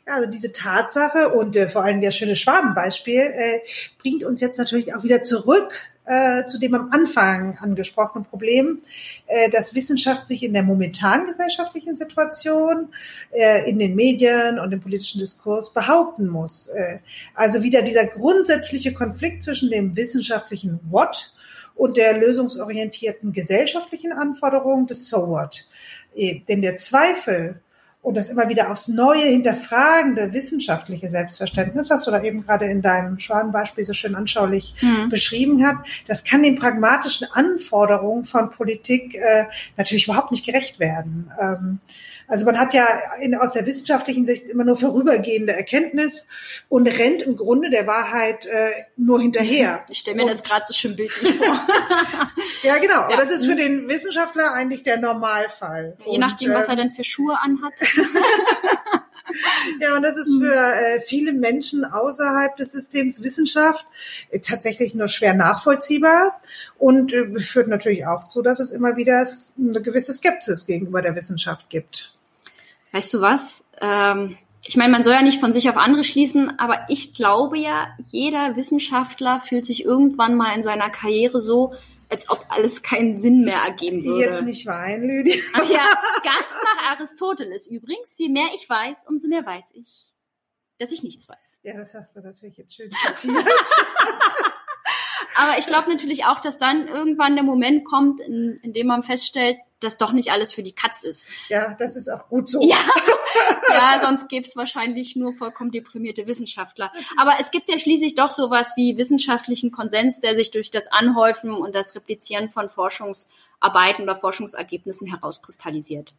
Also 0.06 0.30
diese 0.30 0.52
Tatsache 0.52 1.30
und 1.30 1.56
äh, 1.56 1.68
vor 1.68 1.82
allem 1.82 2.00
der 2.00 2.12
schöne 2.12 2.36
Schwabenbeispiel 2.36 3.20
äh, 3.20 3.60
bringt 3.98 4.22
uns 4.22 4.40
jetzt 4.40 4.56
natürlich 4.56 4.94
auch 4.94 5.02
wieder 5.02 5.24
zurück 5.24 5.72
äh, 6.06 6.46
zu 6.46 6.60
dem 6.60 6.74
am 6.74 6.90
Anfang 6.92 7.58
angesprochenen 7.58 8.24
Problem, 8.24 8.82
äh, 9.26 9.50
dass 9.50 9.74
Wissenschaft 9.74 10.28
sich 10.28 10.44
in 10.44 10.52
der 10.52 10.62
momentanen 10.62 11.26
gesellschaftlichen 11.26 11.96
Situation, 11.96 12.88
äh, 13.32 13.68
in 13.68 13.80
den 13.80 13.96
Medien 13.96 14.60
und 14.60 14.70
im 14.72 14.80
politischen 14.80 15.18
Diskurs 15.18 15.72
behaupten 15.72 16.28
muss. 16.28 16.68
Äh, 16.68 17.00
also 17.34 17.64
wieder 17.64 17.82
dieser 17.82 18.06
grundsätzliche 18.06 18.94
Konflikt 18.94 19.42
zwischen 19.42 19.70
dem 19.70 19.96
wissenschaftlichen 19.96 20.78
What 20.88 21.32
und 21.74 21.96
der 21.96 22.16
lösungsorientierten 22.16 23.32
gesellschaftlichen 23.32 24.12
Anforderung 24.12 24.86
des 24.86 25.08
So 25.08 25.28
What. 25.28 25.66
Äh, 26.14 26.42
denn 26.48 26.62
der 26.62 26.76
Zweifel 26.76 27.60
und 28.06 28.16
das 28.16 28.28
immer 28.28 28.48
wieder 28.48 28.70
aufs 28.70 28.86
neue 28.86 29.24
hinterfragende 29.24 30.32
wissenschaftliche 30.32 31.10
Selbstverständnis, 31.10 31.88
das 31.88 32.04
du 32.04 32.12
da 32.12 32.22
eben 32.22 32.46
gerade 32.46 32.66
in 32.66 32.80
deinem 32.80 33.18
Schwanenbeispiel 33.18 33.84
so 33.84 33.94
schön 33.94 34.14
anschaulich 34.14 34.74
mhm. 34.80 35.08
beschrieben 35.08 35.66
hast, 35.66 35.78
das 36.06 36.22
kann 36.22 36.44
den 36.44 36.54
pragmatischen 36.54 37.26
Anforderungen 37.32 38.24
von 38.24 38.50
Politik 38.50 39.16
äh, 39.16 39.46
natürlich 39.76 40.04
überhaupt 40.04 40.30
nicht 40.30 40.46
gerecht 40.46 40.78
werden. 40.78 41.32
Ähm, 41.40 41.80
also 42.28 42.44
man 42.44 42.58
hat 42.58 42.74
ja 42.74 42.86
in, 43.20 43.34
aus 43.34 43.52
der 43.52 43.66
wissenschaftlichen 43.66 44.26
Sicht 44.26 44.48
immer 44.48 44.64
nur 44.64 44.76
vorübergehende 44.76 45.52
Erkenntnis 45.52 46.26
und 46.68 46.86
rennt 46.86 47.22
im 47.22 47.36
Grunde 47.36 47.70
der 47.70 47.86
Wahrheit 47.86 48.46
äh, 48.46 48.70
nur 48.96 49.20
hinterher. 49.20 49.84
Ich 49.88 49.98
stelle 49.98 50.16
mir 50.16 50.22
und, 50.24 50.30
das 50.30 50.42
gerade 50.42 50.64
so 50.66 50.74
schön 50.74 50.96
bildlich 50.96 51.34
vor. 51.34 51.46
ja, 52.62 52.78
genau. 52.78 53.00
Ja. 53.00 53.08
Und 53.08 53.18
das 53.18 53.30
ist 53.30 53.46
für 53.46 53.56
den 53.56 53.88
Wissenschaftler 53.88 54.52
eigentlich 54.52 54.82
der 54.82 54.98
Normalfall. 54.98 55.96
Je 56.04 56.12
und, 56.12 56.20
nachdem, 56.20 56.52
was 56.52 56.68
er 56.68 56.74
äh, 56.74 56.76
denn 56.76 56.90
für 56.90 57.04
Schuhe 57.04 57.38
anhat. 57.40 57.72
ja, 59.80 59.96
und 59.96 60.02
das 60.02 60.16
ist 60.16 60.32
für 60.38 60.54
äh, 60.54 61.00
viele 61.00 61.32
Menschen 61.32 61.84
außerhalb 61.84 62.56
des 62.56 62.72
Systems 62.72 63.22
Wissenschaft 63.22 63.86
äh, 64.30 64.40
tatsächlich 64.40 64.94
nur 64.94 65.08
schwer 65.08 65.34
nachvollziehbar 65.34 66.40
und 66.78 67.12
äh, 67.12 67.40
führt 67.40 67.68
natürlich 67.68 68.06
auch 68.06 68.28
zu, 68.28 68.42
dass 68.42 68.60
es 68.60 68.70
immer 68.70 68.96
wieder 68.96 69.26
eine 69.58 69.82
gewisse 69.82 70.12
Skepsis 70.12 70.66
gegenüber 70.66 71.02
der 71.02 71.14
Wissenschaft 71.14 71.68
gibt. 71.68 72.15
Weißt 72.96 73.12
du 73.12 73.20
was? 73.20 73.68
Ähm, 73.82 74.38
ich 74.66 74.78
meine, 74.78 74.90
man 74.90 75.02
soll 75.02 75.12
ja 75.12 75.20
nicht 75.20 75.38
von 75.38 75.52
sich 75.52 75.68
auf 75.68 75.76
andere 75.76 76.02
schließen, 76.02 76.58
aber 76.58 76.86
ich 76.88 77.12
glaube 77.12 77.58
ja, 77.58 77.88
jeder 78.10 78.56
Wissenschaftler 78.56 79.38
fühlt 79.38 79.66
sich 79.66 79.84
irgendwann 79.84 80.34
mal 80.34 80.56
in 80.56 80.62
seiner 80.62 80.88
Karriere 80.88 81.42
so, 81.42 81.74
als 82.08 82.30
ob 82.30 82.46
alles 82.48 82.82
keinen 82.82 83.14
Sinn 83.14 83.44
mehr 83.44 83.58
ergeben 83.58 84.02
würde. 84.02 84.24
Jetzt 84.24 84.44
nicht 84.44 84.64
weinen, 84.64 85.06
Lydia. 85.06 85.42
Ach 85.52 85.68
ja, 85.68 85.84
ganz 86.24 86.54
nach 86.64 86.92
Aristoteles 86.92 87.66
übrigens. 87.66 88.16
Je 88.16 88.30
mehr 88.30 88.48
ich 88.54 88.66
weiß, 88.66 89.04
umso 89.06 89.28
mehr 89.28 89.44
weiß 89.44 89.72
ich, 89.74 90.14
dass 90.78 90.90
ich 90.90 91.02
nichts 91.02 91.28
weiß. 91.28 91.60
Ja, 91.64 91.76
das 91.76 91.92
hast 91.92 92.16
du 92.16 92.20
natürlich 92.20 92.56
jetzt 92.56 92.74
schön 92.74 92.90
zitiert. 92.90 93.36
Aber 95.36 95.58
ich 95.58 95.66
glaube 95.66 95.90
natürlich 95.90 96.24
auch, 96.24 96.40
dass 96.40 96.58
dann 96.58 96.88
irgendwann 96.88 97.34
der 97.34 97.44
Moment 97.44 97.84
kommt, 97.84 98.20
in, 98.20 98.58
in 98.62 98.72
dem 98.72 98.86
man 98.86 99.02
feststellt, 99.02 99.58
dass 99.80 99.98
doch 99.98 100.12
nicht 100.12 100.32
alles 100.32 100.52
für 100.52 100.62
die 100.62 100.72
Katz 100.72 101.02
ist. 101.02 101.28
Ja, 101.48 101.74
das 101.78 101.96
ist 101.96 102.08
auch 102.08 102.28
gut 102.28 102.48
so. 102.48 102.62
Ja, 102.62 102.78
ja 103.68 104.00
sonst 104.00 104.28
gäbe 104.28 104.46
es 104.46 104.56
wahrscheinlich 104.56 105.16
nur 105.16 105.34
vollkommen 105.34 105.70
deprimierte 105.70 106.26
Wissenschaftler. 106.26 106.90
Aber 107.18 107.34
es 107.38 107.50
gibt 107.50 107.68
ja 107.68 107.78
schließlich 107.78 108.14
doch 108.14 108.30
sowas 108.30 108.72
wie 108.76 108.96
wissenschaftlichen 108.96 109.70
Konsens, 109.70 110.20
der 110.20 110.34
sich 110.34 110.50
durch 110.50 110.70
das 110.70 110.90
Anhäufen 110.90 111.52
und 111.52 111.74
das 111.74 111.94
Replizieren 111.94 112.48
von 112.48 112.70
Forschungsarbeiten 112.70 114.04
oder 114.04 114.16
Forschungsergebnissen 114.16 115.06
herauskristallisiert. 115.06 116.14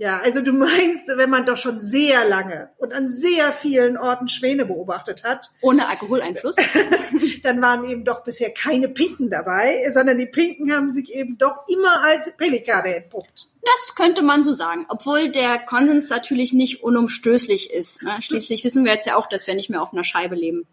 Ja, 0.00 0.18
also 0.24 0.40
du 0.40 0.54
meinst, 0.54 1.08
wenn 1.08 1.28
man 1.28 1.44
doch 1.44 1.58
schon 1.58 1.78
sehr 1.78 2.26
lange 2.26 2.70
und 2.78 2.94
an 2.94 3.10
sehr 3.10 3.52
vielen 3.52 3.98
Orten 3.98 4.28
Schwäne 4.28 4.64
beobachtet 4.64 5.24
hat. 5.24 5.50
Ohne 5.60 5.88
Alkoholeinfluss. 5.88 6.56
dann 7.42 7.60
waren 7.60 7.84
eben 7.84 8.06
doch 8.06 8.24
bisher 8.24 8.50
keine 8.50 8.88
Pinken 8.88 9.28
dabei, 9.28 9.90
sondern 9.92 10.16
die 10.16 10.24
Pinken 10.24 10.74
haben 10.74 10.90
sich 10.90 11.12
eben 11.12 11.36
doch 11.36 11.68
immer 11.68 12.02
als 12.02 12.34
Pelikane 12.38 12.96
entpuppt. 12.96 13.50
Das 13.60 13.94
könnte 13.94 14.22
man 14.22 14.42
so 14.42 14.54
sagen, 14.54 14.86
obwohl 14.88 15.30
der 15.30 15.58
Konsens 15.58 16.08
natürlich 16.08 16.54
nicht 16.54 16.82
unumstößlich 16.82 17.70
ist. 17.70 18.02
Ne? 18.02 18.22
Schließlich 18.22 18.64
wissen 18.64 18.86
wir 18.86 18.94
jetzt 18.94 19.06
ja 19.06 19.16
auch, 19.16 19.26
dass 19.26 19.46
wir 19.46 19.54
nicht 19.54 19.68
mehr 19.68 19.82
auf 19.82 19.92
einer 19.92 20.04
Scheibe 20.04 20.34
leben. 20.34 20.66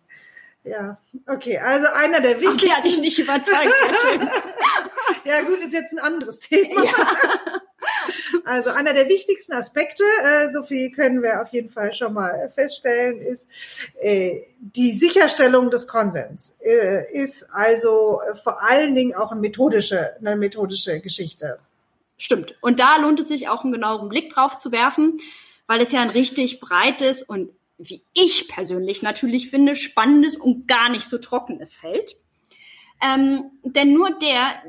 Ja, 0.64 0.98
okay, 1.28 1.58
also 1.60 1.88
einer 1.94 2.20
der 2.20 2.42
wichtigsten. 2.42 2.68
Okay, 2.68 2.72
hat 2.72 2.86
dich 2.86 3.00
nicht 3.00 3.20
überzeugt, 3.20 3.74
ja, 5.24 5.42
gut, 5.42 5.60
ist 5.60 5.74
jetzt 5.74 5.94
ein 5.94 6.00
anderes 6.00 6.40
Thema. 6.40 6.84
Ja. 6.84 6.92
Also 8.48 8.70
einer 8.70 8.94
der 8.94 9.10
wichtigsten 9.10 9.54
Aspekte, 9.54 10.04
äh, 10.24 10.50
so 10.52 10.64
viel 10.64 10.92
können 10.92 11.22
wir 11.22 11.42
auf 11.42 11.50
jeden 11.50 11.70
Fall 11.70 11.94
schon 11.94 12.14
mal 12.14 12.50
feststellen, 12.56 13.20
ist 13.22 13.48
äh, 14.00 14.42
die 14.60 14.94
Sicherstellung 14.94 15.70
des 15.70 15.88
Konsens. 15.88 16.58
Äh, 16.62 17.12
ist 17.14 17.46
also 17.52 18.22
äh, 18.22 18.36
vor 18.38 18.64
allen 18.64 18.96
Dingen 18.96 19.16
auch 19.16 19.32
eine 19.32 19.42
methodische, 19.42 20.16
eine 20.20 20.38
methodische 20.38 21.02
Geschichte. 21.02 21.60
Stimmt. 22.18 22.56
Und 22.62 22.80
da 22.80 22.98
lohnt 22.98 23.20
es 23.20 23.28
sich 23.28 23.50
auch 23.50 23.64
einen 23.64 23.74
genaueren 23.74 24.08
Blick 24.08 24.30
drauf 24.30 24.58
zu 24.58 24.72
werfen, 24.72 25.18
weil 25.68 25.82
es 25.82 25.92
ja 25.92 26.02
ein 26.02 26.10
richtig 26.10 26.62
breites 26.62 27.22
und 27.24 27.50
wie 27.78 28.02
ich 28.14 28.48
persönlich 28.48 29.04
natürlich 29.04 29.50
finde, 29.50 29.76
spannendes 29.76 30.38
und 30.38 30.68
gar 30.68 30.90
nicht 30.90 31.08
so 31.08 31.18
trockenes 31.18 31.76
Feld. 31.76 32.16
Ähm, 33.02 33.52
denn 33.64 33.94
nur 33.94 34.18
der, 34.18 34.62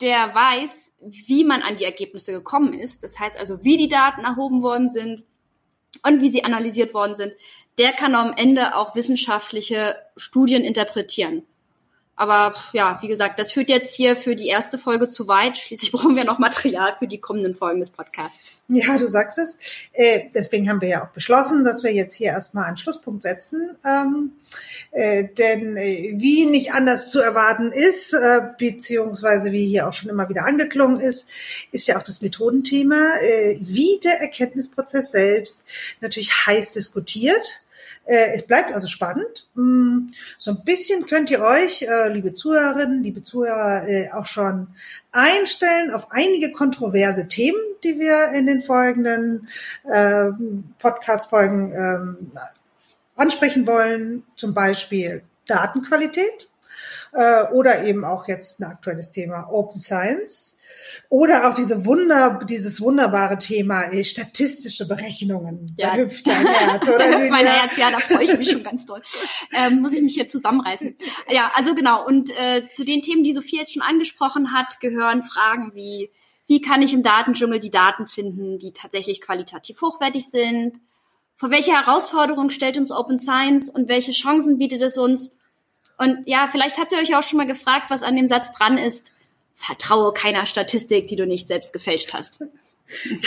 der 0.00 0.34
weiß, 0.34 0.92
wie 1.00 1.44
man 1.44 1.62
an 1.62 1.76
die 1.76 1.84
Ergebnisse 1.84 2.32
gekommen 2.32 2.72
ist, 2.72 3.02
das 3.02 3.18
heißt 3.18 3.38
also, 3.38 3.62
wie 3.64 3.76
die 3.76 3.88
Daten 3.88 4.24
erhoben 4.24 4.62
worden 4.62 4.88
sind 4.88 5.22
und 6.02 6.20
wie 6.20 6.30
sie 6.30 6.44
analysiert 6.44 6.94
worden 6.94 7.14
sind, 7.14 7.32
der 7.78 7.92
kann 7.92 8.14
am 8.14 8.34
Ende 8.36 8.76
auch 8.76 8.94
wissenschaftliche 8.94 9.96
Studien 10.16 10.62
interpretieren. 10.62 11.44
Aber 12.16 12.54
ja, 12.72 12.98
wie 13.02 13.08
gesagt, 13.08 13.40
das 13.40 13.50
führt 13.50 13.68
jetzt 13.68 13.94
hier 13.94 14.14
für 14.14 14.36
die 14.36 14.46
erste 14.46 14.78
Folge 14.78 15.08
zu 15.08 15.26
weit. 15.26 15.58
Schließlich 15.58 15.90
brauchen 15.92 16.14
wir 16.14 16.24
noch 16.24 16.38
Material 16.38 16.92
für 16.92 17.08
die 17.08 17.18
kommenden 17.18 17.54
Folgen 17.54 17.80
des 17.80 17.90
Podcasts. 17.90 18.62
Ja, 18.68 18.96
du 18.98 19.08
sagst 19.08 19.38
es. 19.38 19.58
Äh, 19.92 20.26
deswegen 20.32 20.68
haben 20.68 20.80
wir 20.80 20.88
ja 20.88 21.04
auch 21.04 21.10
beschlossen, 21.10 21.64
dass 21.64 21.82
wir 21.82 21.92
jetzt 21.92 22.14
hier 22.14 22.28
erstmal 22.28 22.64
einen 22.64 22.76
Schlusspunkt 22.76 23.22
setzen. 23.22 23.76
Ähm, 23.84 24.32
äh, 24.94 25.24
denn 25.24 25.76
äh, 25.76 26.12
wie 26.14 26.46
nicht 26.46 26.72
anders 26.72 27.10
zu 27.10 27.18
erwarten 27.20 27.72
ist, 27.72 28.12
äh, 28.12 28.42
beziehungsweise 28.56 29.50
wie 29.50 29.66
hier 29.66 29.88
auch 29.88 29.92
schon 29.92 30.08
immer 30.08 30.28
wieder 30.28 30.46
angeklungen 30.46 31.00
ist, 31.00 31.28
ist 31.72 31.88
ja 31.88 31.98
auch 31.98 32.04
das 32.04 32.22
Methodenthema, 32.22 33.14
wie 33.60 33.98
der 34.04 34.20
Erkenntnisprozess 34.20 35.10
selbst 35.10 35.64
natürlich 36.00 36.46
heiß 36.46 36.72
diskutiert 36.72 37.60
es 38.06 38.42
bleibt 38.42 38.70
also 38.70 38.86
spannend. 38.86 39.48
Mm, 39.54 40.10
so 40.36 40.50
ein 40.50 40.62
bisschen 40.62 41.06
könnt 41.06 41.30
ihr 41.30 41.40
euch, 41.40 41.86
liebe 42.10 42.34
Zuhörerinnen, 42.34 43.02
liebe 43.02 43.22
Zuhörer, 43.22 43.86
auch 44.12 44.26
schon 44.26 44.66
einstellen 45.10 45.90
auf 45.90 46.08
einige 46.10 46.52
kontroverse 46.52 47.28
Themen, 47.28 47.58
die 47.82 47.98
wir 47.98 48.28
in 48.34 48.46
den 48.46 48.60
folgenden 48.60 49.48
Podcast-Folgen 50.80 51.72
ähm, 51.72 52.16
ansprechen 53.16 53.66
wollen. 53.66 54.24
Zum 54.36 54.54
Beispiel 54.54 55.22
Datenqualität 55.46 56.48
oder 57.52 57.84
eben 57.84 58.04
auch 58.04 58.26
jetzt 58.26 58.58
ein 58.58 58.64
aktuelles 58.64 59.12
Thema 59.12 59.48
Open 59.48 59.78
Science. 59.78 60.58
Oder 61.08 61.48
auch 61.48 61.54
diese 61.54 61.84
Wunder, 61.84 62.40
dieses 62.48 62.80
wunderbare 62.80 63.38
Thema 63.38 63.84
äh, 63.84 64.04
statistische 64.04 64.88
Berechnungen. 64.88 65.74
Ja. 65.78 65.84
Da 65.94 65.96
hüpft 65.96 66.26
dein 66.26 66.46
Herz, 66.46 66.88
oder? 66.88 67.30
mein 67.30 67.46
Herz, 67.46 67.76
ja, 67.76 67.90
da 67.90 67.98
freue 67.98 68.24
ich 68.24 68.36
mich 68.38 68.50
schon 68.50 68.62
ganz 68.64 68.84
doll. 68.86 69.00
Ähm, 69.52 69.80
muss 69.80 69.92
ich 69.92 70.02
mich 70.02 70.14
hier 70.14 70.26
zusammenreißen. 70.26 70.96
Ja, 71.28 71.52
also 71.54 71.74
genau. 71.74 72.04
Und 72.04 72.30
äh, 72.36 72.68
zu 72.68 72.84
den 72.84 73.02
Themen, 73.02 73.22
die 73.22 73.32
Sophie 73.32 73.58
jetzt 73.58 73.74
schon 73.74 73.82
angesprochen 73.82 74.52
hat, 74.52 74.80
gehören 74.80 75.22
Fragen 75.22 75.72
wie, 75.74 76.10
wie 76.46 76.60
kann 76.60 76.82
ich 76.82 76.94
im 76.94 77.02
Datendschungel 77.02 77.60
die 77.60 77.70
Daten 77.70 78.08
finden, 78.08 78.58
die 78.58 78.72
tatsächlich 78.72 79.20
qualitativ 79.20 79.80
hochwertig 79.82 80.24
sind? 80.28 80.80
Vor 81.44 81.50
welche 81.50 81.72
Herausforderungen 81.72 82.48
stellt 82.48 82.78
uns 82.78 82.90
Open 82.90 83.20
Science 83.20 83.68
und 83.68 83.86
welche 83.86 84.12
Chancen 84.12 84.56
bietet 84.56 84.80
es 84.80 84.96
uns? 84.96 85.30
Und 85.98 86.22
ja, 86.24 86.48
vielleicht 86.50 86.78
habt 86.78 86.90
ihr 86.90 86.96
euch 86.96 87.14
auch 87.14 87.22
schon 87.22 87.36
mal 87.36 87.46
gefragt, 87.46 87.90
was 87.90 88.02
an 88.02 88.16
dem 88.16 88.28
Satz 88.28 88.50
dran 88.52 88.78
ist 88.78 89.12
vertraue 89.54 90.14
keiner 90.14 90.46
Statistik, 90.46 91.06
die 91.06 91.16
du 91.16 91.26
nicht 91.26 91.48
selbst 91.48 91.74
gefälscht 91.74 92.14
hast. 92.14 92.40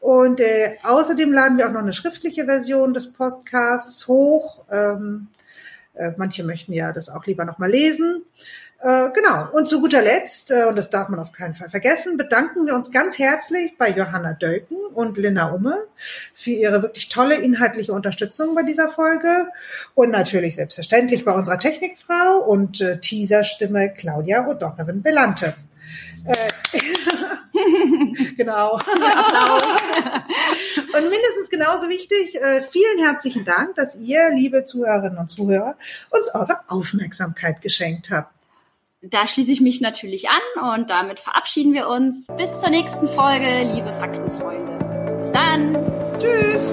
Und 0.00 0.40
äh, 0.40 0.78
außerdem 0.84 1.32
laden 1.32 1.58
wir 1.58 1.68
auch 1.68 1.72
noch 1.72 1.82
eine 1.82 1.92
schriftliche 1.92 2.46
Version 2.46 2.94
des 2.94 3.12
Podcasts 3.12 4.08
hoch. 4.08 4.64
Ähm, 4.70 5.28
äh, 5.96 6.12
manche 6.16 6.44
möchten 6.44 6.72
ja 6.72 6.92
das 6.92 7.08
auch 7.08 7.26
lieber 7.26 7.44
nochmal 7.44 7.70
lesen. 7.70 8.22
Äh, 8.80 9.08
genau. 9.14 9.48
Und 9.52 9.68
zu 9.68 9.80
guter 9.80 10.02
Letzt, 10.02 10.50
äh, 10.50 10.64
und 10.64 10.76
das 10.76 10.90
darf 10.90 11.08
man 11.08 11.18
auf 11.18 11.32
keinen 11.32 11.54
Fall 11.54 11.70
vergessen, 11.70 12.16
bedanken 12.16 12.66
wir 12.66 12.74
uns 12.74 12.90
ganz 12.90 13.18
herzlich 13.18 13.76
bei 13.78 13.90
Johanna 13.90 14.34
Dölken 14.34 14.76
und 14.94 15.16
Linda 15.16 15.46
Umme 15.46 15.78
für 16.34 16.50
ihre 16.50 16.82
wirklich 16.82 17.08
tolle 17.08 17.36
inhaltliche 17.36 17.92
Unterstützung 17.92 18.54
bei 18.54 18.62
dieser 18.62 18.88
Folge 18.88 19.48
und 19.94 20.10
natürlich 20.10 20.56
selbstverständlich 20.56 21.24
bei 21.24 21.32
unserer 21.32 21.58
Technikfrau 21.58 22.38
und 22.46 22.80
äh, 22.82 23.00
Teaserstimme 23.00 23.94
Claudia 23.94 24.46
O'Donovan 24.46 25.02
Belante. 25.02 25.54
Äh, 26.24 26.78
genau. 28.36 28.72
Und 30.76 31.10
mindestens 31.10 31.50
genauso 31.50 31.88
wichtig, 31.88 32.34
äh, 32.40 32.62
vielen 32.62 32.98
herzlichen 32.98 33.44
Dank, 33.44 33.74
dass 33.74 33.96
ihr, 33.96 34.30
liebe 34.30 34.64
Zuhörerinnen 34.64 35.18
und 35.18 35.28
Zuhörer, 35.28 35.76
uns 36.10 36.34
eure 36.34 36.60
Aufmerksamkeit 36.68 37.60
geschenkt 37.60 38.10
habt. 38.10 38.32
Da 39.02 39.26
schließe 39.26 39.52
ich 39.52 39.60
mich 39.60 39.80
natürlich 39.80 40.28
an 40.28 40.74
und 40.74 40.90
damit 40.90 41.20
verabschieden 41.20 41.72
wir 41.74 41.88
uns. 41.88 42.26
Bis 42.36 42.58
zur 42.60 42.70
nächsten 42.70 43.08
Folge, 43.08 43.70
liebe 43.72 43.92
Faktenfreunde. 43.92 45.18
Bis 45.20 45.32
dann. 45.32 45.76
Tschüss. 46.18 46.72